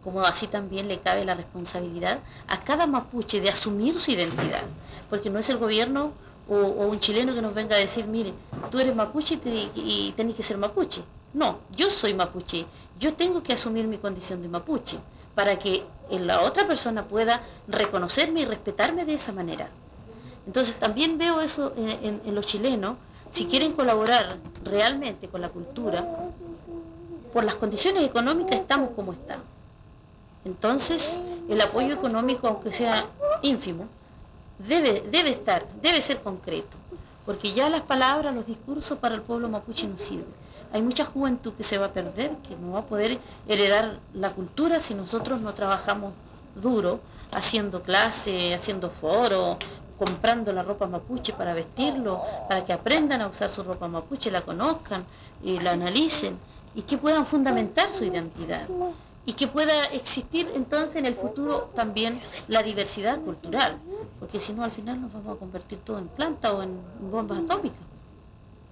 como 0.03 0.21
así 0.23 0.47
también 0.47 0.89
le 0.89 1.01
cabe 1.01 1.25
la 1.25 1.35
responsabilidad 1.35 2.19
a 2.49 2.61
cada 2.61 2.87
mapuche 2.87 3.41
de 3.41 3.51
asumir 3.51 3.99
su 3.99 4.11
identidad, 4.11 4.63
porque 5.09 5.31
no 5.31 5.39
es 5.39 5.49
el 5.49 5.59
gobierno 5.59 6.13
o, 6.49 6.55
un 6.55 6.99
chileno 6.99 7.35
que 7.35 7.43
nos 7.43 7.55
venga 7.55 7.77
a 7.77 7.79
decir, 7.79 8.07
mire, 8.07 8.33
tú 8.71 8.79
eres 8.79 8.95
mapuche 8.95 9.39
y, 9.75 10.13
tenés 10.17 10.37
que 10.37 10.43
ser 10.43 10.59
mapuche. 10.59 11.03
No, 11.33 11.61
yo 11.75 11.89
soy 11.89 12.15
mapuche, 12.15 12.67
yo 12.99 13.15
tengo 13.15 13.43
que 13.43 13.55
asumir 13.55 13.87
mi 13.87 13.97
condición 13.99 14.43
de 14.43 14.49
mapuche 14.49 14.99
para 15.35 15.59
que 15.59 15.85
la 16.11 16.43
otra 16.43 16.67
persona 16.67 17.07
pueda 17.07 17.43
reconocerme 17.69 18.41
y 18.41 18.45
respetarme 18.45 19.05
de 19.05 19.15
esa 19.15 19.33
manera. 19.33 19.71
Entonces 20.47 20.75
también 20.75 21.17
veo 21.17 21.41
eso 21.41 21.73
en 21.77 22.35
los 22.35 22.45
chilenos, 22.45 22.97
si 23.33 23.47
quieren 23.47 23.73
colaborar 23.73 24.37
realmente 24.63 25.27
con 25.27 25.41
la 25.41 25.49
cultura, 25.49 26.07
por 27.33 27.45
las 27.45 27.55
condiciones 27.55 28.05
económicas 28.05 28.61
estamos 28.61 28.91
como 28.95 29.13
estamos. 29.13 29.47
Entonces, 30.45 31.19
el 31.49 31.59
apoyo 31.63 31.95
económico, 31.95 32.47
aunque 32.47 32.71
sea 32.71 33.07
ínfimo, 33.41 33.87
debe, 34.59 35.03
debe 35.11 35.31
estar, 35.31 35.67
debe 35.81 36.03
ser 36.03 36.21
concreto, 36.21 36.77
porque 37.25 37.55
ya 37.55 37.71
las 37.71 37.81
palabras, 37.81 38.35
los 38.35 38.47
discursos 38.47 38.99
para 38.99 39.15
el 39.15 39.23
pueblo 39.23 39.49
mapuche 39.49 39.89
no 39.89 39.97
sirven. 39.97 40.43
Hay 40.71 40.83
mucha 40.83 41.07
juventud 41.07 41.55
que 41.55 41.63
se 41.63 41.79
va 41.79 41.87
a 41.87 41.93
perder, 41.93 42.33
que 42.47 42.55
no 42.57 42.73
va 42.73 42.81
a 42.81 42.87
poder 42.87 43.19
heredar 43.49 43.99
la 44.13 44.31
cultura 44.31 44.79
si 44.79 44.93
nosotros 44.95 45.41
no 45.41 45.55
trabajamos 45.55 46.13
duro, 46.55 47.01
haciendo 47.33 47.83
clases, 47.83 48.55
haciendo 48.55 48.91
foros, 48.91 49.57
comprando 50.05 50.53
la 50.53 50.63
ropa 50.63 50.87
mapuche 50.87 51.33
para 51.33 51.55
vestirlo, 51.55 52.21
para 52.49 52.65
que 52.65 52.73
aprendan 52.73 53.21
a 53.21 53.29
usar 53.29 53.49
su 53.49 53.63
ropa 53.63 53.87
mapuche, 53.87 54.31
la 54.31 54.43
conozcan 54.43 55.05
y 55.43 55.61
la 55.61 55.73
analicen 55.73 56.37
y 56.75 56.83
que 56.83 56.99
puedan 56.99 57.25
fundamentar 57.25 57.91
su 57.93 58.05
identidad 58.05 58.67
y 59.25 59.35
que 59.35 59.47
pueda 59.47 59.85
existir 59.93 60.51
entonces 60.55 60.97
en 60.97 61.07
el 61.07 61.15
futuro 61.15 61.71
también 61.77 62.21
la 62.49 62.63
diversidad 62.63 63.21
cultural, 63.21 63.77
porque 64.19 64.41
si 64.41 64.53
no 64.53 64.65
al 64.65 64.73
final 64.73 65.01
nos 65.01 65.13
vamos 65.13 65.37
a 65.37 65.39
convertir 65.39 65.79
todo 65.79 65.99
en 65.99 66.09
planta 66.09 66.53
o 66.53 66.63
en 66.63 66.77
bombas 67.01 67.39
atómicas. 67.39 67.79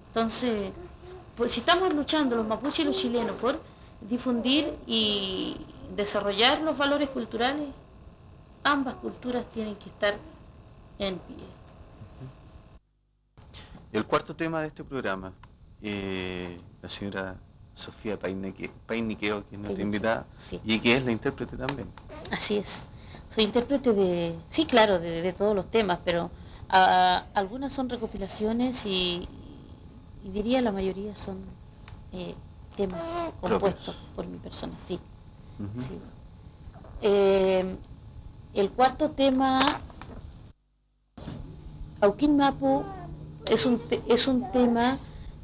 Entonces, 0.07 0.71
pues, 1.37 1.53
si 1.53 1.61
estamos 1.61 1.93
luchando 1.93 2.35
los 2.35 2.45
mapuches 2.45 2.79
y 2.79 2.83
los 2.83 2.97
chilenos 2.97 3.35
por 3.39 3.61
difundir 4.01 4.77
y 4.85 5.55
desarrollar 5.95 6.59
los 6.61 6.77
valores 6.77 7.07
culturales, 7.09 7.69
ambas 8.65 8.95
culturas 8.95 9.45
tienen 9.53 9.75
que 9.75 9.87
estar 9.87 10.15
en 11.01 11.17
pie. 11.17 11.35
El 13.91 14.05
cuarto 14.05 14.35
tema 14.35 14.61
de 14.61 14.67
este 14.67 14.83
programa, 14.83 15.33
eh, 15.81 16.57
la 16.81 16.87
señora 16.87 17.35
Sofía 17.73 18.17
Painiqueo, 18.17 19.47
que 19.47 19.55
es 19.55 19.59
nuestra 19.59 19.83
invitada, 19.83 20.25
y 20.63 20.79
que 20.79 20.95
es 20.95 21.03
la 21.03 21.11
intérprete 21.11 21.57
también. 21.57 21.89
Así 22.31 22.57
es. 22.57 22.83
Soy 23.33 23.43
intérprete 23.43 23.93
de, 23.93 24.35
sí, 24.49 24.65
claro, 24.65 24.99
de, 24.99 25.33
todos 25.33 25.55
los 25.55 25.69
temas, 25.69 25.99
pero 26.05 26.29
algunas 26.69 27.73
son 27.73 27.89
recopilaciones 27.89 28.85
y, 28.85 29.27
diría 30.23 30.61
la 30.61 30.71
mayoría 30.71 31.15
son 31.15 31.37
eh, 32.13 32.35
temas 32.75 33.01
compuestos 33.41 33.95
por 34.15 34.27
mi 34.27 34.37
persona, 34.37 34.73
sí. 34.85 34.99
Eh, 37.01 37.75
el 38.53 38.69
cuarto 38.71 39.11
tema 39.11 39.59
Auquín 42.01 42.35
Mapu 42.35 42.83
es 43.47 43.67
un, 43.67 43.79
es 44.07 44.27
un 44.27 44.51
tema 44.51 44.97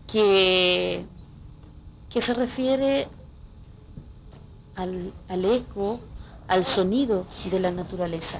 que, 0.07 1.05
que 2.09 2.19
se 2.19 2.33
refiere 2.33 3.07
al, 4.75 5.45
eco, 5.45 5.99
al 6.47 6.65
sonido 6.65 7.25
de 7.51 7.59
la 7.59 7.71
naturaleza. 7.71 8.39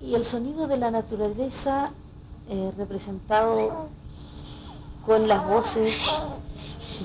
Y 0.00 0.14
el 0.14 0.24
sonido 0.24 0.66
de 0.66 0.76
la 0.76 0.90
naturaleza 0.90 1.90
eh, 2.48 2.72
representado 2.76 3.88
con 5.04 5.28
las 5.28 5.48
voces 5.48 6.10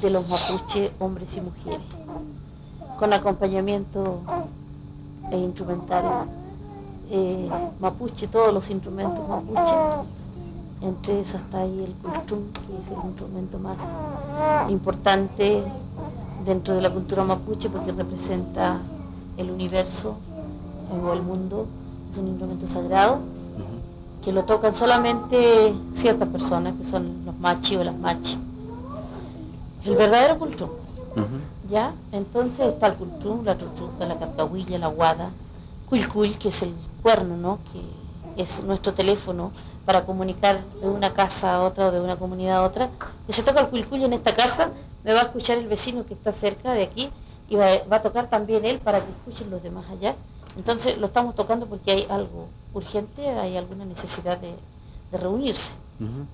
de 0.02 0.10
los 0.10 0.28
mapuche, 0.28 0.91
hombres 0.99 1.38
y 1.38 1.41
mujeres, 1.41 1.82
con 2.97 3.14
acompañamiento 3.14 4.22
e 5.32 5.38
instrumental 5.38 6.28
eh, 7.12 7.49
mapuche, 7.80 8.28
todos 8.28 8.53
los 8.53 8.70
instrumentos 8.70 9.28
mapuche. 9.28 9.74
Entre 10.82 11.20
esas 11.20 11.41
está 11.41 11.59
ahí 11.59 11.84
el 11.86 11.93
cultum, 11.93 12.39
que 12.53 12.82
es 12.82 12.97
el 12.97 13.05
instrumento 13.07 13.59
más 13.59 13.78
importante 14.70 15.64
dentro 16.45 16.74
de 16.74 16.82
la 16.82 16.89
cultura 16.89 17.24
mapuche 17.24 17.70
porque 17.70 17.91
representa 17.91 18.80
el 19.38 19.51
universo 19.51 20.16
o 21.05 21.14
el 21.14 21.22
mundo. 21.22 21.68
Es 22.09 22.18
un 22.18 22.30
instrumento 22.30 22.66
sagrado 22.66 23.20
que 24.24 24.32
lo 24.32 24.43
tocan 24.43 24.74
solamente 24.74 25.74
ciertas 25.93 26.30
personas, 26.30 26.76
que 26.76 26.84
son 26.84 27.26
los 27.26 27.38
machi 27.39 27.76
o 27.76 27.84
las 27.84 27.97
machi. 27.97 28.38
El 29.86 29.95
verdadero 29.95 30.38
cultum. 30.38 30.70
¿Ya? 31.70 31.93
Entonces 32.12 32.68
está 32.68 32.88
el 32.88 32.95
cultum, 32.95 33.43
la 33.43 33.57
truchuca, 33.57 34.05
la 34.05 34.18
carcahuilla, 34.18 34.78
la 34.78 34.88
guada, 34.88 35.30
cuy 35.89 36.32
que 36.36 36.49
es 36.49 36.62
el 36.62 36.74
cuerno, 37.02 37.38
¿no? 37.38 37.60
que 37.72 38.41
es 38.41 38.64
nuestro 38.64 38.93
teléfono 38.93 39.52
para 39.86 40.06
comunicar 40.06 40.64
de 40.82 40.88
una 40.88 41.14
casa 41.14 41.56
a 41.56 41.62
otra 41.64 41.88
o 41.88 41.91
de 41.91 41.99
una 41.99 42.16
comunidad 42.16 42.58
a 42.58 42.64
otra. 42.64 42.89
Que 43.26 43.34
se 43.34 43.43
toca 43.43 43.62
el 43.62 43.68
cuilcuyo 43.68 44.06
en 44.06 44.14
esta 44.14 44.34
casa, 44.34 44.70
me 45.04 45.14
va 45.14 45.22
a 45.22 45.24
escuchar 45.24 45.58
el 45.58 45.68
vecino 45.68 46.06
que 46.06 46.14
está 46.14 46.32
cerca 46.34 46.74
de 46.74 46.84
aquí 46.84 47.10
y 47.49 47.56
va, 47.56 47.74
a 47.89 48.02
tocar 48.02 48.30
también 48.30 48.66
él 48.66 48.80
para 48.80 49.04
que 49.04 49.12
escuchen 49.12 49.49
los 49.49 49.64
demás 49.64 49.86
allá. 49.89 50.16
Entonces 50.58 50.97
lo 50.97 51.08
estamos 51.08 51.36
tocando 51.36 51.66
porque 51.66 51.91
hay 51.91 52.08
algo 52.10 52.47
urgente, 52.74 53.28
hay 53.30 53.58
alguna 53.58 53.86
necesidad 53.86 54.38
de, 54.38 54.54
reunirse. 55.12 55.74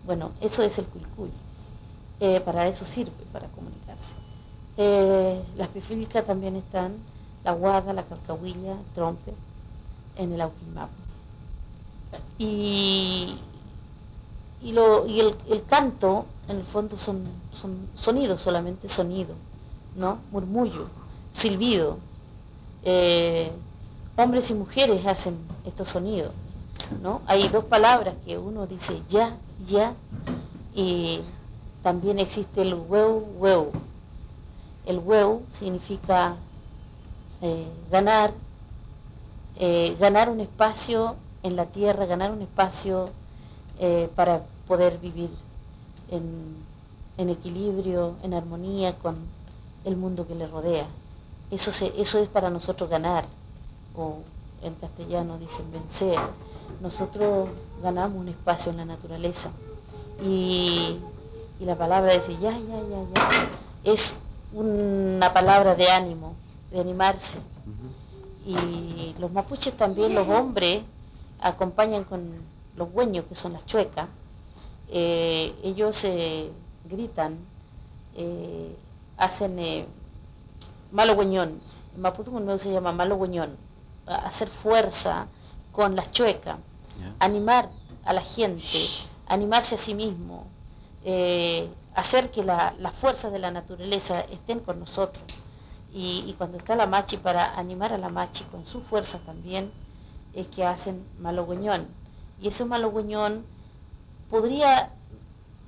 Bueno, 0.06 0.32
eso 0.40 0.62
es 0.62 0.78
el 0.78 0.86
cuicuy. 0.86 1.30
Eh, 2.20 2.40
para 2.42 2.68
eso 2.68 2.86
sirve, 2.86 3.12
para 3.34 3.48
comunicarse. 3.48 4.14
Eh, 4.78 5.42
las 5.56 5.68
pifílicas 5.70 6.26
también 6.26 6.56
están, 6.56 6.94
la 7.44 7.52
guada, 7.54 7.92
la 7.92 8.04
calcahuilla, 8.04 8.74
el 8.74 8.94
trompe, 8.94 9.34
en 10.18 10.34
el 10.34 10.42
Auquimapo. 10.42 10.92
Y, 12.38 13.36
y, 14.62 14.72
lo, 14.72 15.06
y 15.08 15.20
el, 15.20 15.64
canto, 15.68 16.26
en 16.48 16.58
el 16.58 16.64
fondo, 16.64 16.98
son, 16.98 17.24
son 17.52 17.88
sonidos 17.96 18.42
solamente, 18.42 18.90
sonido, 18.90 19.34
¿no? 19.96 20.20
Murmullo, 20.32 20.90
silbido. 21.32 21.98
Eh, 22.84 23.52
hombres 24.16 24.50
y 24.50 24.54
mujeres 24.54 25.06
hacen 25.06 25.38
estos 25.66 25.90
sonidos, 25.90 26.32
¿no? 27.02 27.22
Hay 27.28 27.48
dos 27.50 27.66
palabras 27.66 28.16
que 28.26 28.38
uno 28.38 28.68
dice 28.68 29.02
ya, 29.10 29.36
ya, 29.68 29.94
y 30.74 31.22
también 31.84 32.20
existe 32.20 32.62
el 32.62 32.74
huevo, 32.74 33.28
huevo. 33.38 33.72
El 34.86 35.00
huevo 35.00 35.42
significa 35.52 36.36
eh, 37.42 37.68
ganar, 37.92 38.32
eh, 39.60 39.96
ganar 40.00 40.30
un 40.30 40.40
espacio 40.40 41.16
en 41.42 41.56
la 41.56 41.66
tierra, 41.66 42.06
ganar 42.06 42.32
un 42.32 42.42
espacio 42.42 43.10
eh, 43.80 44.10
para 44.16 44.44
poder 44.68 45.00
vivir 45.00 45.30
en, 46.12 47.30
equilibrio, 47.30 48.16
en 48.24 48.34
armonía 48.36 48.96
con 49.00 49.18
el 49.86 49.98
mundo 49.98 50.28
que 50.28 50.36
le 50.36 50.46
rodea. 50.46 50.86
Eso, 51.50 51.72
es 51.72 52.28
para 52.28 52.50
nosotros 52.50 52.90
ganar, 52.90 53.26
o 53.96 54.18
en 54.62 54.76
castellano 54.76 55.40
dicen 55.40 55.72
vencer. 55.72 56.20
Nosotros 56.82 57.50
ganamos 57.82 58.20
un 58.20 58.28
espacio 58.28 58.72
en 58.72 58.78
la 58.78 58.86
naturaleza 58.86 59.50
y, 60.24 60.98
la 61.60 61.76
palabra 61.76 62.14
dice 62.14 62.34
ya, 62.34 62.52
ya, 62.52 62.80
ya, 62.82 63.02
ya, 63.14 63.50
es 63.84 64.14
una 64.54 65.34
palabra 65.34 65.74
de 65.74 65.90
ánimo, 65.90 66.36
de 66.72 66.80
animarse. 66.80 67.38
Y 68.48 69.14
los 69.20 69.30
mapuches 69.30 69.76
también, 69.76 70.16
los 70.16 70.26
hombres, 70.30 70.82
acompañan 71.42 72.06
con 72.06 72.32
los 72.78 72.88
hueños, 72.94 73.26
que 73.28 73.36
son 73.36 73.52
las 73.52 73.66
chuecas, 73.66 74.08
eh, 74.90 75.54
ellos 75.64 76.02
eh, 76.06 76.50
gritan, 76.86 77.38
eh, 78.16 78.74
hacen 79.18 79.86
malo 80.92 81.14
hueñón, 81.14 81.62
en 81.94 82.02
Maputo 82.02 82.58
se 82.58 82.72
llama 82.72 82.94
malo 82.94 83.16
hueñón, 83.16 83.58
hacer 84.06 84.48
fuerza 84.48 85.28
con 85.74 85.96
las 85.98 86.12
chuecas, 86.14 86.58
animar 87.20 87.70
a 88.06 88.14
la 88.14 88.22
gente, 88.22 88.80
animarse 89.28 89.76
a 89.76 89.78
sí 89.78 89.94
mismo, 89.94 90.46
hacer 91.96 92.32
que 92.32 92.44
las 92.44 92.94
fuerzas 92.94 93.34
de 93.34 93.40
la 93.40 93.52
naturaleza 93.52 94.22
estén 94.22 94.60
con 94.62 94.80
nosotros. 94.80 95.26
Y, 95.94 96.36
cuando 96.38 96.58
está 96.58 96.76
la 96.76 96.86
machi 96.86 97.18
para 97.18 97.58
animar 97.58 97.92
a 97.94 97.98
la 97.98 98.10
machi 98.10 98.44
con 98.46 98.66
su 98.66 98.82
fuerza 98.82 99.18
también, 99.20 99.72
es 100.34 100.48
que 100.48 100.64
hacen 100.64 101.04
malogüeñón. 101.20 101.88
Y 102.40 102.50
ese 102.50 102.66
malogüeñón 102.66 103.44
podría 104.30 104.92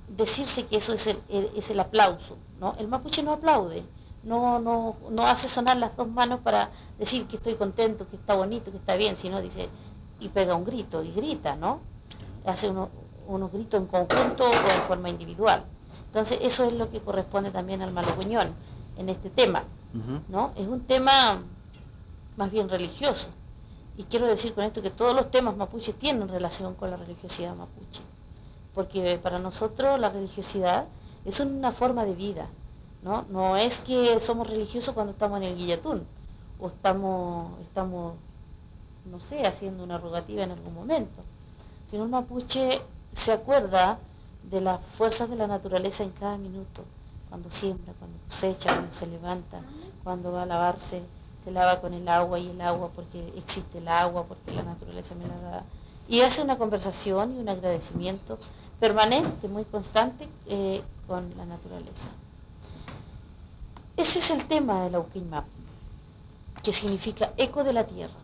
decirse 0.08 0.66
que 0.66 0.76
eso 0.76 0.92
es 0.92 1.06
el, 1.06 1.20
es 1.28 1.70
el 1.70 1.80
aplauso. 1.80 2.36
¿no? 2.60 2.74
El 2.78 2.86
mapuche 2.86 3.22
no 3.22 3.32
aplaude, 3.32 3.82
no, 4.22 4.58
no, 4.58 4.96
no 5.10 5.26
hace 5.26 5.48
sonar 5.48 5.78
las 5.78 5.96
dos 5.96 6.08
manos 6.08 6.40
para 6.40 6.70
decir 6.98 7.26
que 7.26 7.36
estoy 7.36 7.54
contento, 7.54 8.06
que 8.06 8.16
está 8.16 8.34
bonito, 8.34 8.70
que 8.70 8.76
está 8.76 8.94
bien, 8.96 9.16
sino 9.16 9.40
dice, 9.40 9.68
y 10.20 10.28
pega 10.28 10.54
un 10.54 10.64
grito, 10.64 11.02
y 11.02 11.10
grita, 11.10 11.56
¿no? 11.56 11.80
Hace 12.44 12.70
unos 12.70 13.52
gritos 13.52 13.80
en 13.80 13.86
conjunto 13.86 14.44
o 14.44 14.52
en 14.52 14.82
forma 14.86 15.08
individual. 15.08 15.64
Entonces 16.06 16.38
eso 16.42 16.64
es 16.64 16.74
lo 16.74 16.90
que 16.90 17.00
corresponde 17.00 17.50
también 17.50 17.82
al 17.82 17.92
malogüeñón 17.92 18.52
en 18.98 19.08
este 19.08 19.30
tema, 19.30 19.64
¿no? 20.28 20.52
Es 20.56 20.66
un 20.66 20.80
tema 20.80 21.42
más 22.36 22.50
bien 22.50 22.68
religioso. 22.68 23.28
Y 23.96 24.04
quiero 24.04 24.26
decir 24.26 24.54
con 24.54 24.64
esto 24.64 24.80
que 24.80 24.90
todos 24.90 25.14
los 25.14 25.30
temas 25.30 25.56
mapuches 25.56 25.94
tienen 25.94 26.28
relación 26.28 26.74
con 26.74 26.90
la 26.90 26.96
religiosidad 26.96 27.54
mapuche, 27.54 28.00
porque 28.74 29.18
para 29.22 29.38
nosotros 29.38 29.98
la 29.98 30.08
religiosidad 30.08 30.86
es 31.24 31.40
una 31.40 31.70
forma 31.70 32.04
de 32.04 32.14
vida, 32.14 32.46
¿no? 33.02 33.26
No 33.28 33.56
es 33.56 33.80
que 33.80 34.18
somos 34.20 34.48
religiosos 34.48 34.94
cuando 34.94 35.12
estamos 35.12 35.38
en 35.38 35.48
el 35.48 35.56
guillatún, 35.56 36.06
o 36.58 36.68
estamos, 36.68 37.60
estamos, 37.60 38.14
no 39.10 39.20
sé, 39.20 39.46
haciendo 39.46 39.84
una 39.84 39.98
rogativa 39.98 40.44
en 40.44 40.52
algún 40.52 40.74
momento, 40.74 41.20
sino 41.90 42.04
el 42.04 42.10
mapuche 42.10 42.80
se 43.12 43.32
acuerda 43.32 43.98
de 44.50 44.60
las 44.60 44.80
fuerzas 44.82 45.28
de 45.28 45.36
la 45.36 45.46
naturaleza 45.46 46.04
en 46.04 46.10
cada 46.12 46.38
minuto, 46.38 46.84
cuando 47.28 47.50
siembra, 47.50 47.92
cuando 47.98 48.16
cosecha, 48.24 48.72
cuando 48.72 48.92
se 48.92 49.06
levanta, 49.06 49.60
cuando 50.02 50.32
va 50.32 50.42
a 50.42 50.46
lavarse 50.46 51.02
se 51.42 51.50
lava 51.50 51.80
con 51.80 51.94
el 51.94 52.06
agua 52.08 52.38
y 52.38 52.48
el 52.48 52.60
agua 52.60 52.90
porque 52.94 53.32
existe 53.36 53.78
el 53.78 53.88
agua, 53.88 54.24
porque 54.24 54.52
la 54.52 54.62
naturaleza 54.62 55.14
me 55.14 55.26
la 55.26 55.40
da. 55.40 55.64
Y 56.08 56.20
hace 56.20 56.42
una 56.42 56.58
conversación 56.58 57.36
y 57.36 57.38
un 57.38 57.48
agradecimiento 57.48 58.38
permanente, 58.78 59.48
muy 59.48 59.64
constante 59.64 60.28
eh, 60.48 60.82
con 61.06 61.32
la 61.36 61.46
naturaleza. 61.46 62.08
Ese 63.96 64.18
es 64.18 64.30
el 64.30 64.44
tema 64.46 64.82
de 64.82 64.90
la 64.90 64.98
Uquimap, 64.98 65.44
que 66.62 66.72
significa 66.72 67.32
eco 67.36 67.64
de 67.64 67.72
la 67.72 67.84
tierra. 67.84 68.14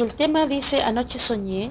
El 0.00 0.14
tema 0.14 0.46
dice, 0.46 0.82
anoche 0.82 1.18
soñé 1.18 1.70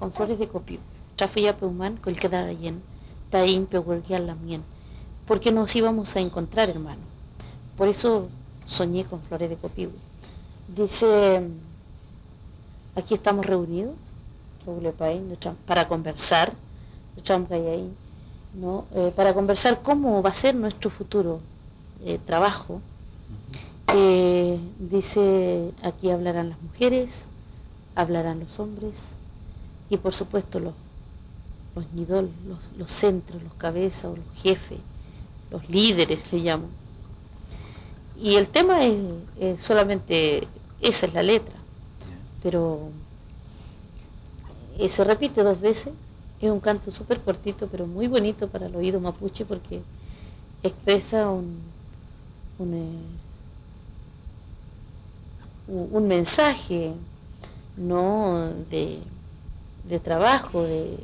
con 0.00 0.10
flores 0.10 0.36
de 0.36 0.48
copio, 0.48 0.80
trafuya 1.14 1.56
peumán, 1.56 1.96
con 1.96 2.12
el 2.12 2.18
quedar 2.18 2.48
allí, 2.48 2.72
taín 3.30 3.68
la 4.26 4.34
mien, 4.34 4.64
porque 5.28 5.52
nos 5.52 5.76
íbamos 5.76 6.16
a 6.16 6.20
encontrar, 6.20 6.70
hermano. 6.70 7.02
Por 7.76 7.86
eso 7.86 8.28
soñé 8.66 9.04
con 9.04 9.20
flores 9.22 9.48
de 9.48 9.54
copio. 9.54 9.90
Dice, 10.76 11.40
aquí 12.96 13.14
estamos 13.14 13.46
reunidos, 13.46 13.94
para 15.66 15.86
conversar. 15.86 16.52
Eh, 17.16 19.12
para 19.14 19.34
conversar 19.34 19.82
cómo 19.82 20.20
va 20.20 20.30
a 20.30 20.34
ser 20.34 20.56
nuestro 20.56 20.90
futuro 20.90 21.38
eh, 22.04 22.18
trabajo. 22.26 22.80
Eh, 23.92 24.58
dice, 24.78 25.72
aquí 25.82 26.10
hablarán 26.10 26.50
las 26.50 26.60
mujeres, 26.62 27.24
hablarán 27.94 28.40
los 28.40 28.58
hombres 28.58 29.06
y 29.90 29.96
por 29.96 30.12
supuesto 30.12 30.58
los, 30.58 30.74
los 31.76 31.92
nidol, 31.92 32.30
los, 32.78 32.90
centros, 32.90 33.42
los 33.42 33.52
cabezas 33.54 34.06
o 34.06 34.16
los 34.16 34.42
jefes, 34.42 34.78
los 35.50 35.68
líderes 35.68 36.32
le 36.32 36.38
llamo. 36.38 36.68
Y 38.20 38.36
el 38.36 38.48
tema 38.48 38.84
es, 38.84 39.62
solamente, 39.62 40.46
esa 40.80 41.06
es 41.06 41.14
la 41.14 41.22
letra, 41.22 41.54
pero 42.42 42.90
se 44.88 45.04
repite 45.04 45.42
dos 45.42 45.60
veces, 45.60 45.92
es 46.40 46.50
un 46.50 46.60
canto 46.60 46.90
súper 46.90 47.20
cortito 47.20 47.68
pero 47.68 47.86
muy 47.86 48.06
bonito 48.06 48.48
para 48.48 48.66
el 48.66 48.76
oído 48.76 49.00
mapuche 49.00 49.44
porque 49.44 49.80
expresa 50.62 51.30
un, 51.30 51.58
un 52.58 52.74
eh, 52.74 53.23
un 55.66 56.08
mensaje 56.08 56.92
¿no? 57.76 58.50
de, 58.70 59.00
trabajo, 60.00 60.62
de, 60.62 60.98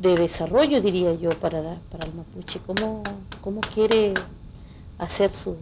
de, 0.00 0.14
desarrollo, 0.16 0.80
diría 0.80 1.14
yo, 1.14 1.30
para, 1.30 1.78
para 1.90 2.06
el 2.06 2.14
mapuche, 2.14 2.60
cómo, 2.66 3.02
cómo 3.40 3.60
quiere 3.60 4.14
hacer 4.98 5.32
su, 5.34 5.56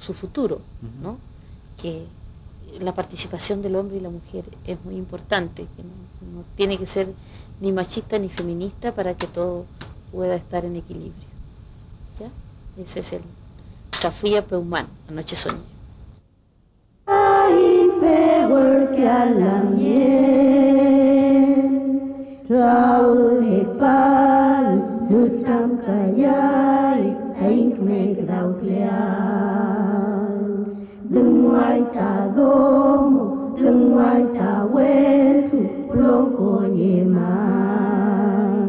su 0.00 0.14
futuro, 0.14 0.60
¿no? 1.02 1.18
que 1.76 2.04
la 2.80 2.94
participación 2.94 3.62
del 3.62 3.76
hombre 3.76 3.96
y 3.96 4.00
la 4.00 4.10
mujer 4.10 4.44
es 4.66 4.82
muy 4.84 4.96
importante, 4.96 5.66
que 5.76 5.82
no, 5.82 6.44
tiene 6.56 6.78
que 6.78 6.86
ser 6.86 7.12
ni 7.60 7.72
machista 7.72 8.18
ni 8.18 8.28
feminista 8.28 8.94
para 8.94 9.14
que 9.14 9.26
todo 9.26 9.64
pueda 10.12 10.36
estar 10.36 10.64
en 10.64 10.76
equilibrio. 10.76 11.28
¿Ya? 12.20 12.30
Ese 12.82 13.00
es 13.00 13.12
el 13.14 13.22
Chafría 13.90 14.46
Peumán, 14.46 14.86
Anoche 15.08 15.34
Soñé. 15.34 15.77
que 18.00 19.06
à 19.06 19.26
la 19.26 19.62
mienne. 19.74 19.98
Traure 22.46 23.58
pai, 23.78 24.68
dutzam 25.08 25.70
kaiai, 25.84 27.02
taink 27.36 27.74
me 27.86 28.00
graukleal. 28.18 28.86
Dunguai 31.12 31.80
ta 31.94 32.10
domo, 32.36 33.24
dunguai 33.56 34.22
ta 34.36 34.50
huelchu, 34.70 35.58
plonko 35.90 36.52
yemai. 36.78 38.60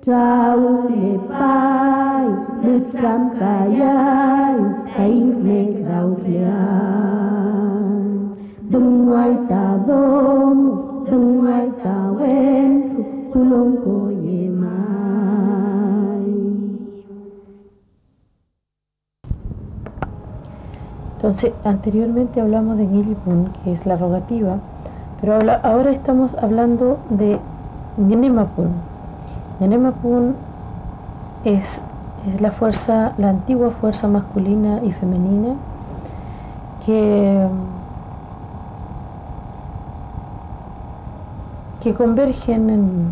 taule 0.07 1.09
pai 1.31 2.27
mutam 2.65 3.23
kayai 3.41 4.61
taing 4.93 5.33
meng 5.45 5.73
rauklian 5.89 7.81
dung 8.69 9.09
ai 9.23 9.33
ta 9.49 9.65
dom 9.89 10.59
dung 11.09 11.49
ai 11.57 11.67
ta 11.81 11.97
wen 12.19 12.73
kulong 13.33 13.75
ko 13.85 14.14
Entonces, 21.25 21.53
anteriormente 21.65 22.39
hablamos 22.39 22.77
de 22.77 22.87
Nilipun, 22.87 23.49
que 23.65 23.73
es 23.73 23.87
la 23.87 23.97
rogativa, 23.97 24.59
pero 25.23 25.39
ahora 25.63 25.91
estamos 25.91 26.35
hablando 26.35 26.99
de 27.09 27.41
Gnemapun, 27.97 28.69
Nenemapun 29.59 30.35
es, 31.47 31.81
es 32.31 32.43
la 32.43 32.53
fuerza, 32.53 33.15
la 33.17 33.31
antigua 33.31 33.71
fuerza 33.71 34.07
masculina 34.07 34.81
y 34.85 34.93
femenina 34.93 35.55
que, 36.85 37.47
que 41.83 41.95
convergen 41.95 42.69
en, 42.69 43.07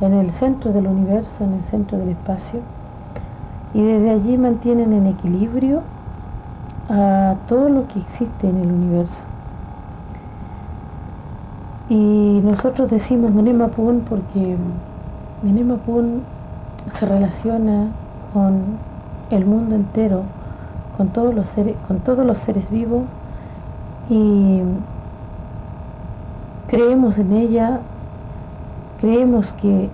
en 0.00 0.14
el 0.14 0.30
centro 0.32 0.72
del 0.72 0.86
universo, 0.86 1.44
en 1.44 1.52
el 1.52 1.62
centro 1.64 1.98
del 1.98 2.08
espacio, 2.08 2.60
y 3.74 3.82
desde 3.82 4.12
allí 4.12 4.38
mantienen 4.38 4.94
en 4.94 5.08
equilibrio 5.08 5.82
a 6.88 7.34
todo 7.48 7.68
lo 7.68 7.88
que 7.88 7.98
existe 8.00 8.48
en 8.48 8.58
el 8.58 8.72
universo. 8.72 9.22
Y 11.88 12.40
nosotros 12.42 12.90
decimos 12.90 13.32
Nenemapun 13.32 14.04
porque 14.08 14.56
Pun 15.84 16.22
se 16.90 17.06
relaciona 17.06 17.88
con 18.32 18.78
el 19.30 19.44
mundo 19.44 19.74
entero, 19.74 20.22
con 20.96 21.08
todos 21.08 21.34
los 21.34 21.46
seres, 21.48 21.76
con 21.86 22.00
todos 22.00 22.24
los 22.24 22.38
seres 22.38 22.70
vivos 22.70 23.02
y 24.08 24.60
creemos 26.68 27.18
en 27.18 27.32
ella, 27.32 27.80
creemos 29.00 29.52
que 29.60 29.88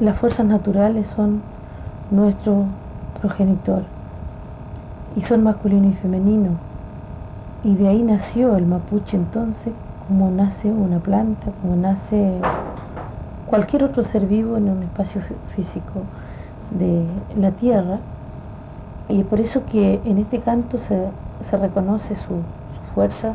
las 0.00 0.16
fuerzas 0.18 0.46
naturales 0.46 1.06
son 1.14 1.42
nuestro 2.10 2.64
progenitor 3.20 3.97
y 5.18 5.22
son 5.22 5.42
masculino 5.42 5.88
y 5.88 5.94
femenino. 5.94 6.50
Y 7.64 7.74
de 7.74 7.88
ahí 7.88 8.02
nació 8.04 8.56
el 8.56 8.66
mapuche 8.66 9.16
entonces, 9.16 9.72
como 10.06 10.30
nace 10.30 10.70
una 10.70 11.00
planta, 11.00 11.50
como 11.60 11.74
nace 11.74 12.40
cualquier 13.48 13.82
otro 13.82 14.04
ser 14.04 14.26
vivo 14.26 14.56
en 14.56 14.68
un 14.68 14.84
espacio 14.84 15.20
físico 15.56 16.04
de 16.70 17.04
la 17.36 17.50
Tierra. 17.50 17.98
Y 19.08 19.24
por 19.24 19.40
eso 19.40 19.62
que 19.66 20.00
en 20.04 20.18
este 20.18 20.38
canto 20.38 20.78
se, 20.78 21.10
reconoce 21.56 22.14
su, 22.14 22.42
fuerza, 22.94 23.34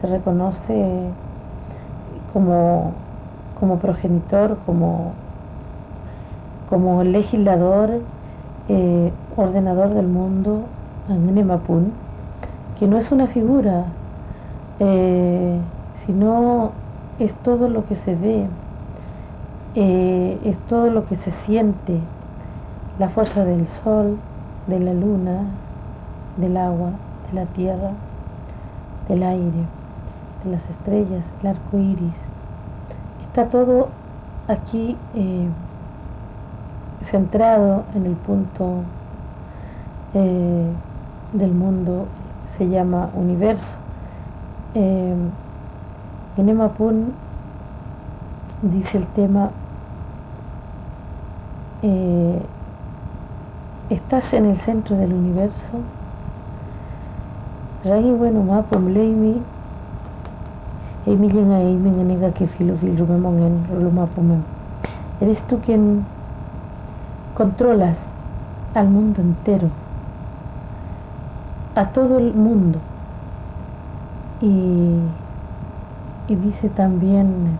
se 0.00 0.08
reconoce 0.08 1.08
como, 2.32 2.94
como 3.60 3.78
progenitor, 3.78 4.58
como, 4.66 5.12
como 6.68 7.04
legislador, 7.04 8.00
eh, 8.68 9.12
ordenador 9.36 9.94
del 9.94 10.08
mundo, 10.08 10.64
Nemapun, 11.08 11.92
que 12.78 12.86
no 12.86 12.98
es 12.98 13.10
una 13.10 13.26
figura, 13.26 13.86
eh, 14.78 15.58
sino 16.06 16.72
es 17.18 17.32
todo 17.42 17.68
lo 17.68 17.86
que 17.86 17.96
se 17.96 18.14
ve, 18.14 18.46
eh, 19.74 20.38
es 20.44 20.58
todo 20.68 20.90
lo 20.90 21.06
que 21.06 21.16
se 21.16 21.30
siente, 21.30 21.98
la 22.98 23.08
fuerza 23.08 23.44
del 23.44 23.66
sol, 23.68 24.18
de 24.66 24.80
la 24.80 24.92
luna, 24.92 25.44
del 26.36 26.56
agua, 26.56 26.90
de 27.28 27.40
la 27.40 27.46
tierra, 27.46 27.92
del 29.08 29.22
aire, 29.22 29.64
de 30.44 30.50
las 30.50 30.68
estrellas, 30.70 31.24
el 31.40 31.48
arco 31.48 31.78
iris. 31.78 32.14
Está 33.26 33.46
todo 33.48 33.88
aquí 34.48 34.96
eh, 35.14 35.48
centrado 37.04 37.84
en 37.94 38.06
el 38.06 38.14
punto 38.14 38.82
del 41.32 41.52
mundo 41.52 42.06
se 42.56 42.68
llama 42.68 43.08
universo. 43.14 43.74
en 44.74 45.32
Emapun 46.36 47.12
dice 48.62 48.98
el 48.98 49.06
tema 49.06 49.50
eh, 51.82 52.40
estás 53.90 54.32
en 54.32 54.46
el 54.46 54.56
centro 54.58 54.96
del 54.96 55.12
universo. 55.12 55.80
Ragi 57.84 58.12
bueno 58.12 58.42
mapo 58.44 58.78
mleimi 58.78 59.42
Emi 61.04 61.28
llega 61.28 61.60
emi 61.60 61.90
nega 61.90 62.30
que 62.30 62.46
filo 62.46 62.74
en 62.80 63.66
rolo 63.68 63.90
mapo 63.90 64.22
Eres 65.20 65.42
tú 65.42 65.58
quien 65.58 66.04
controlas 67.34 67.98
al 68.74 68.88
mundo 68.88 69.20
entero 69.20 69.68
a 71.74 71.86
todo 71.86 72.18
el 72.18 72.34
mundo. 72.34 72.78
Y, 74.40 74.98
y 76.28 76.34
dice 76.36 76.68
también, 76.68 77.58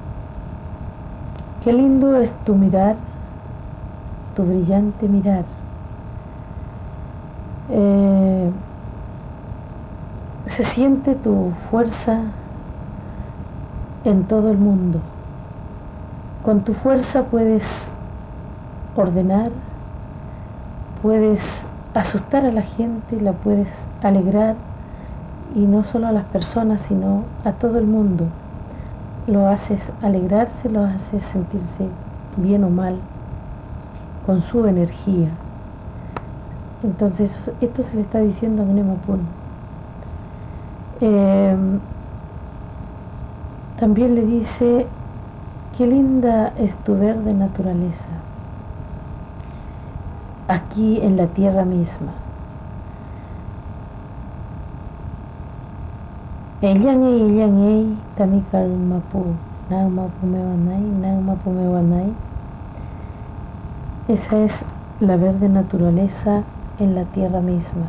qué 1.63 1.73
lindo 1.73 2.17
es 2.17 2.31
tu 2.45 2.55
mirar, 2.55 2.97
tu 4.35 4.45
brillante 4.45 5.09
mirar. 5.09 5.45
Eh, 7.71 8.51
se 10.47 10.65
siente 10.65 11.15
tu 11.15 11.53
fuerza 11.71 12.21
en 14.05 14.25
todo 14.25 14.51
el 14.51 14.59
mundo. 14.59 14.99
Con 16.45 16.63
tu 16.63 16.75
fuerza 16.75 17.23
puedes 17.25 17.65
ordenar, 18.97 19.53
puedes 21.01 21.65
asustar 21.95 22.45
a 22.45 22.53
la 22.53 22.63
gente, 22.63 23.21
la 23.21 23.33
puedes 23.33 23.69
alegrar 24.03 24.57
y 25.55 25.61
no 25.61 25.85
solo 25.85 26.07
a 26.07 26.13
las 26.13 26.25
personas, 26.25 26.83
sino 26.83 27.25
a 27.45 27.53
todo 27.53 27.79
el 27.79 27.87
mundo. 27.87 28.27
Lo 29.27 29.49
haces 29.49 29.93
alegrarse, 30.03 30.69
lo 30.69 30.85
haces 30.85 31.23
sentirse 31.25 31.89
bien 32.37 32.65
o 32.65 32.71
mal 32.71 32.97
con 34.27 34.43
su 34.43 34.67
energía. 34.67 35.29
Entonces, 36.83 37.31
esto 37.61 37.83
se 37.85 37.95
le 37.95 38.03
está 38.03 38.21
diciendo 38.21 38.63
a 38.63 38.67
Gnemapun. 38.67 39.21
Eh, 41.01 41.57
también 43.79 44.15
le 44.15 44.25
dice, 44.25 44.87
qué 45.77 45.87
linda 45.87 46.53
es 46.59 46.77
tu 46.79 46.97
verde 46.97 47.35
naturaleza, 47.35 48.09
aquí 50.49 51.01
en 51.03 51.17
la 51.17 51.27
tierra 51.27 51.65
misma. 51.65 52.13
Ellanei, 56.63 57.23
ellanei, 57.23 57.97
tamikarmapu, 58.17 59.35
naumapu 59.69 60.27
mewanai, 60.27 60.81
naumapu 60.81 61.51
mewanai. 61.51 62.13
Esa 64.09 64.37
es 64.39 64.65
la 65.01 65.17
verde 65.17 65.49
naturaleza 65.49 66.45
en 66.79 66.95
la 66.95 67.05
tierra 67.05 67.41
misma. 67.41 67.87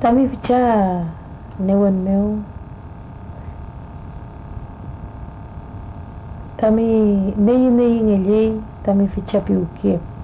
Tami 0.00 0.28
ficha 0.28 1.04
neuen 1.58 2.04
meu, 2.04 2.38
tami 6.56 7.34
nei 7.36 7.70
nei 7.70 8.00
ngellei, 8.00 8.60
tami 8.84 9.08
ficha 9.08 9.40
piuque. 9.40 10.15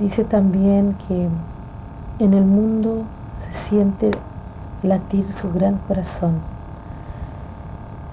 Dice 0.00 0.24
también 0.24 0.96
que 1.06 1.28
en 2.18 2.34
el 2.34 2.44
mundo 2.44 3.02
se 3.44 3.68
siente 3.68 4.10
latir 4.82 5.32
su 5.32 5.52
gran 5.52 5.78
corazón. 5.88 6.40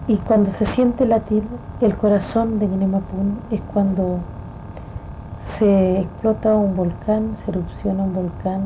Y 0.08 0.18
cuando 0.18 0.52
se 0.52 0.66
siente 0.66 1.06
latir 1.06 1.44
el 1.82 1.96
corazón 1.96 2.60
de 2.60 2.68
Gnemapun 2.68 3.40
es 3.52 3.62
cuando 3.74 4.20
se 5.58 6.00
explota 6.00 6.56
un 6.56 6.76
volcán, 6.76 7.36
se 7.44 7.52
erupciona 7.52 8.04
un 8.04 8.14
volcán, 8.14 8.62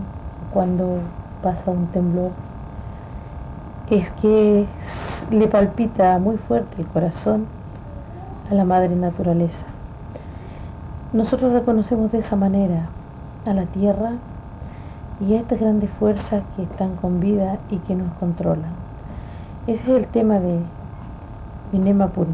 cuando 0.54 1.00
pasa 1.42 1.72
un 1.72 1.88
temblor. 1.88 2.32
Es 3.90 4.10
que 4.12 4.66
le 5.32 5.48
palpita 5.48 6.18
muy 6.20 6.38
fuerte 6.38 6.82
el 6.82 6.88
corazón 6.88 7.46
a 8.50 8.54
la 8.54 8.64
madre 8.64 8.96
naturaleza. 8.96 9.66
Nosotros 11.12 11.54
reconocemos 11.54 12.12
de 12.12 12.20
esa 12.20 12.36
manera 12.36 12.88
a 13.46 13.54
la 13.54 13.66
tierra 13.66 14.14
y 15.20 15.34
a 15.34 15.40
estas 15.40 15.60
grandes 15.60 15.90
fuerzas 15.92 16.44
que 16.56 16.64
están 16.64 16.96
con 16.96 17.20
vida 17.20 17.60
y 17.70 17.78
que 17.78 17.96
nos 17.96 18.12
controlan. 18.14 18.74
Ese 19.68 19.84
es 19.84 19.90
el 19.90 20.08
tema 20.08 20.40
de 20.40 20.60
Minema 21.72 22.08
Puri. 22.08 22.34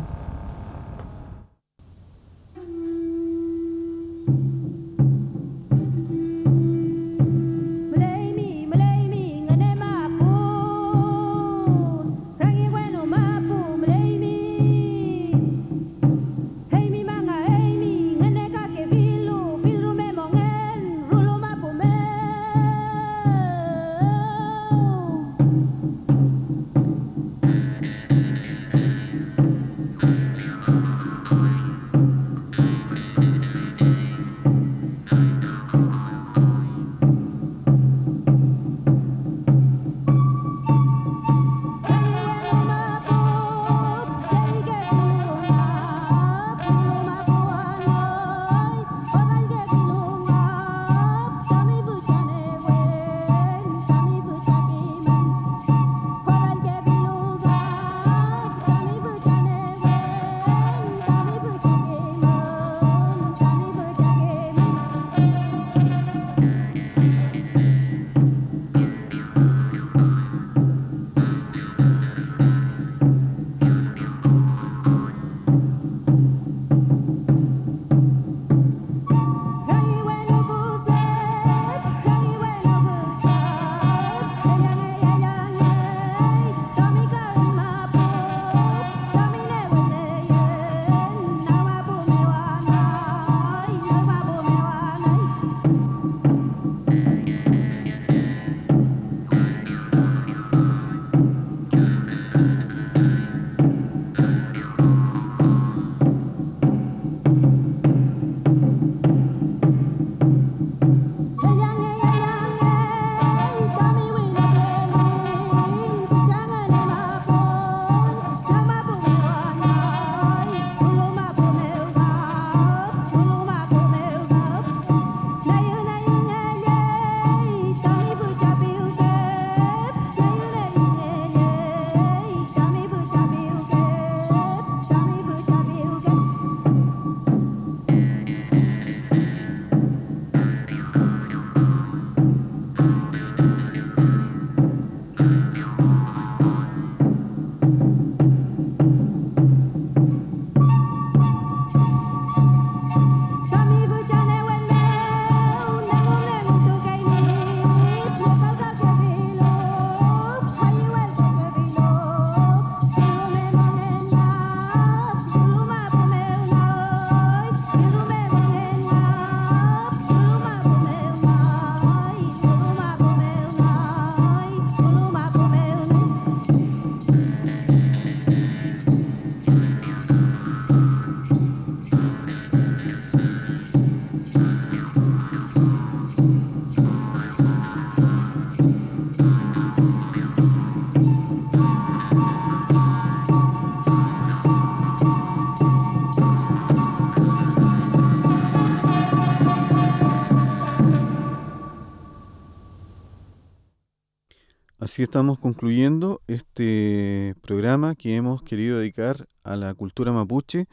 Así 205.00 205.04
estamos 205.06 205.40
concluyendo 205.40 206.22
este 206.28 207.34
programa 207.42 207.96
que 207.96 208.18
hemos 208.18 208.44
querido 208.44 208.80
dedicar 208.80 209.30
a 209.46 209.56
la 209.56 209.74
cultura 209.74 210.12
mapuche 210.12 210.68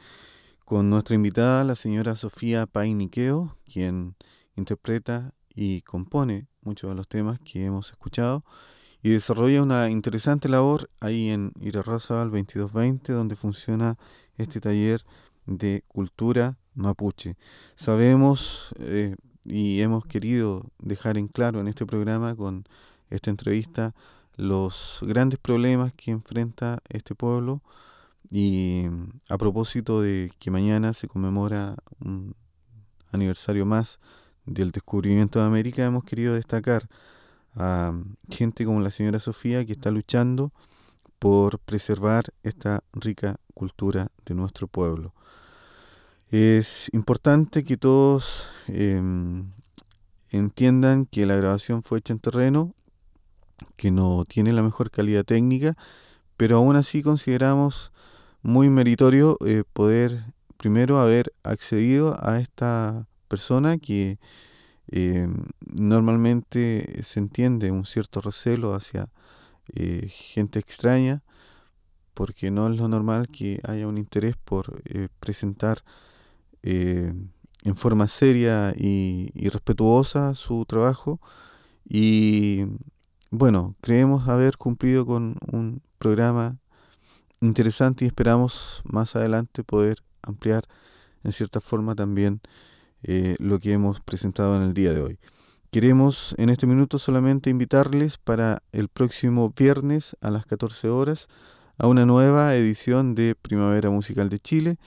con 0.64 0.90
nuestra 0.90 1.14
invitada, 1.14 1.62
la 1.62 1.76
señora 1.76 2.16
Sofía 2.16 2.66
Painiqueo, 2.66 3.56
quien 3.72 4.16
interpreta 4.56 5.32
y 5.54 5.82
compone 5.82 6.48
muchos 6.62 6.90
de 6.90 6.96
los 6.96 7.06
temas 7.06 7.38
que 7.38 7.66
hemos 7.66 7.92
escuchado 7.92 8.44
y 9.00 9.10
desarrolla 9.10 9.62
una 9.62 9.90
interesante 9.90 10.48
labor 10.48 10.90
ahí 10.98 11.28
en 11.28 11.52
Irarrázaval 11.60 12.32
2220, 12.32 13.12
donde 13.12 13.36
funciona 13.36 13.96
este 14.38 14.60
taller 14.60 15.04
de 15.46 15.84
cultura 15.86 16.58
mapuche. 16.74 17.36
Sabemos 17.76 18.74
eh, 18.80 19.14
y 19.44 19.82
hemos 19.82 20.04
querido 20.04 20.72
dejar 20.80 21.16
en 21.16 21.28
claro 21.28 21.60
en 21.60 21.68
este 21.68 21.86
programa 21.86 22.34
con 22.34 22.64
esta 23.08 23.30
entrevista 23.30 23.94
los 24.36 25.00
grandes 25.02 25.38
problemas 25.38 25.92
que 25.94 26.10
enfrenta 26.10 26.78
este 26.88 27.14
pueblo 27.14 27.62
y 28.30 28.84
a 29.28 29.38
propósito 29.38 30.00
de 30.00 30.32
que 30.38 30.50
mañana 30.50 30.92
se 30.92 31.08
conmemora 31.08 31.76
un 32.00 32.34
aniversario 33.12 33.64
más 33.66 33.98
del 34.44 34.72
descubrimiento 34.72 35.38
de 35.38 35.46
América, 35.46 35.84
hemos 35.84 36.04
querido 36.04 36.34
destacar 36.34 36.88
a 37.54 37.92
gente 38.30 38.64
como 38.64 38.80
la 38.80 38.90
señora 38.90 39.18
Sofía 39.18 39.64
que 39.64 39.72
está 39.72 39.90
luchando 39.90 40.52
por 41.18 41.58
preservar 41.58 42.24
esta 42.42 42.84
rica 42.92 43.36
cultura 43.54 44.10
de 44.24 44.34
nuestro 44.34 44.68
pueblo. 44.68 45.14
Es 46.30 46.90
importante 46.92 47.64
que 47.64 47.76
todos 47.76 48.48
em, 48.66 49.52
entiendan 50.30 51.06
que 51.06 51.24
la 51.24 51.36
grabación 51.36 51.82
fue 51.82 52.00
hecha 52.00 52.12
en 52.12 52.18
terreno, 52.18 52.74
que 53.76 53.90
no 53.90 54.24
tiene 54.26 54.52
la 54.52 54.62
mejor 54.62 54.90
calidad 54.90 55.24
técnica, 55.24 55.76
pero 56.36 56.56
aún 56.56 56.76
así 56.76 57.02
consideramos 57.02 57.92
muy 58.42 58.68
meritorio 58.68 59.36
eh, 59.44 59.64
poder 59.72 60.24
primero 60.56 61.00
haber 61.00 61.32
accedido 61.42 62.16
a 62.20 62.38
esta 62.38 63.06
persona 63.28 63.78
que 63.78 64.18
eh, 64.88 65.28
normalmente 65.60 67.02
se 67.02 67.18
entiende 67.18 67.70
un 67.70 67.84
cierto 67.84 68.20
recelo 68.20 68.74
hacia 68.74 69.08
eh, 69.74 70.08
gente 70.08 70.58
extraña, 70.58 71.22
porque 72.14 72.50
no 72.50 72.70
es 72.70 72.78
lo 72.78 72.88
normal 72.88 73.28
que 73.28 73.60
haya 73.64 73.88
un 73.88 73.98
interés 73.98 74.36
por 74.36 74.82
presentar 75.20 75.82
en 76.62 77.76
forma 77.76 78.08
seria 78.08 78.72
y, 78.76 79.30
y, 79.34 79.48
respetuosa 79.50 80.34
su 80.34 80.64
trabajo. 80.64 81.20
Y 81.88 82.64
bueno, 83.30 83.74
creemos 83.80 84.28
haber 84.28 84.56
cumplido 84.56 85.04
con 85.04 85.36
un 85.50 85.82
programa 85.98 86.58
interesante 87.40 88.04
y 88.04 88.08
esperamos 88.08 88.82
más 88.84 89.16
adelante 89.16 89.64
poder 89.64 90.02
ampliar 90.22 90.64
en 91.24 91.32
cierta 91.32 91.60
forma 91.60 91.94
también 91.94 92.40
eh, 93.02 93.34
lo 93.38 93.58
que 93.58 93.72
hemos 93.72 94.00
presentado 94.00 94.56
en 94.56 94.62
el 94.62 94.74
día 94.74 94.92
de 94.92 95.02
hoy. 95.02 95.18
Queremos 95.70 96.34
en 96.38 96.50
este 96.50 96.66
minuto 96.66 96.98
solamente 96.98 97.50
invitarles 97.50 98.16
para 98.16 98.62
el 98.72 98.88
próximo 98.88 99.52
viernes 99.56 100.16
a 100.20 100.30
las 100.30 100.46
14 100.46 100.88
horas 100.88 101.28
a 101.78 101.88
una 101.88 102.06
nueva 102.06 102.54
edición 102.54 103.14
de 103.14 103.34
Primavera 103.34 103.90
Musical 103.90 104.28
de 104.28 104.38
Chile, 104.38 104.78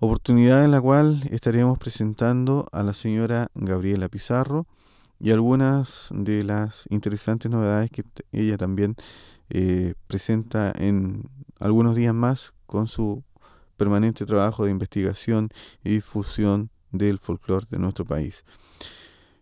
oportunidad 0.00 0.64
en 0.64 0.72
la 0.72 0.80
cual 0.80 1.22
estaremos 1.30 1.78
presentando 1.78 2.66
a 2.72 2.82
la 2.82 2.92
señora 2.92 3.48
Gabriela 3.54 4.08
Pizarro 4.08 4.66
y 5.20 5.30
algunas 5.30 6.08
de 6.12 6.42
las 6.42 6.84
interesantes 6.88 7.50
novedades 7.50 7.90
que 7.90 8.04
ella 8.32 8.56
también 8.56 8.96
eh, 9.50 9.94
presenta 10.06 10.72
en 10.74 11.28
algunos 11.58 11.94
días 11.94 12.14
más 12.14 12.54
con 12.66 12.86
su 12.86 13.22
permanente 13.76 14.24
trabajo 14.26 14.64
de 14.64 14.70
investigación 14.70 15.50
y 15.84 15.90
difusión 15.90 16.70
del 16.90 17.18
folclore 17.18 17.66
de 17.70 17.78
nuestro 17.78 18.04
país. 18.04 18.44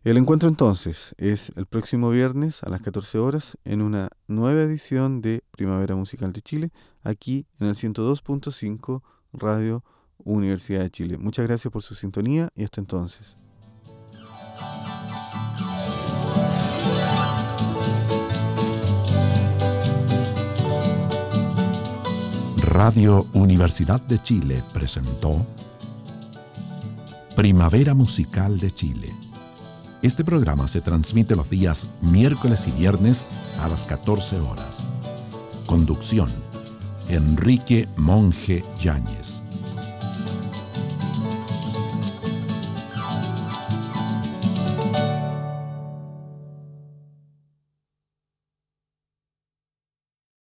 El 0.05 0.17
encuentro 0.17 0.49
entonces 0.49 1.15
es 1.19 1.53
el 1.57 1.67
próximo 1.67 2.11
viernes 2.11 2.63
a 2.63 2.71
las 2.71 2.81
14 2.81 3.19
horas 3.19 3.59
en 3.65 3.83
una 3.83 4.11
nueva 4.27 4.63
edición 4.63 5.21
de 5.21 5.43
Primavera 5.51 5.97
Musical 5.97 6.33
de 6.33 6.41
Chile, 6.41 6.71
aquí 7.03 7.47
en 7.61 7.67
el 7.67 7.75
102.5 7.75 9.03
Radio 9.33 9.85
Universidad 10.19 10.81
de 10.81 10.91
Chile. 10.91 11.19
Muchas 11.19 11.47
gracias 11.47 11.73
por 11.73 11.83
su 11.83 11.95
sintonía 11.95 12.49
y 12.55 12.65
hasta 12.65 12.81
entonces. 12.81 13.37
Radio 22.79 23.27
Universidad 23.33 24.01
de 24.03 24.23
Chile 24.23 24.63
presentó 24.73 25.45
Primavera 27.35 27.93
Musical 27.93 28.61
de 28.61 28.71
Chile. 28.71 29.13
Este 30.01 30.23
programa 30.23 30.69
se 30.69 30.81
transmite 30.81 31.35
los 31.35 31.51
días 31.51 31.89
miércoles 32.03 32.69
y 32.69 32.71
viernes 32.71 33.27
a 33.61 33.69
las 33.69 33.85
14 33.85 34.39
horas. 34.39 34.87
Conducción. 35.67 36.29
Enrique 37.09 37.89
Monje 37.97 38.63
Yáñez. 38.81 39.48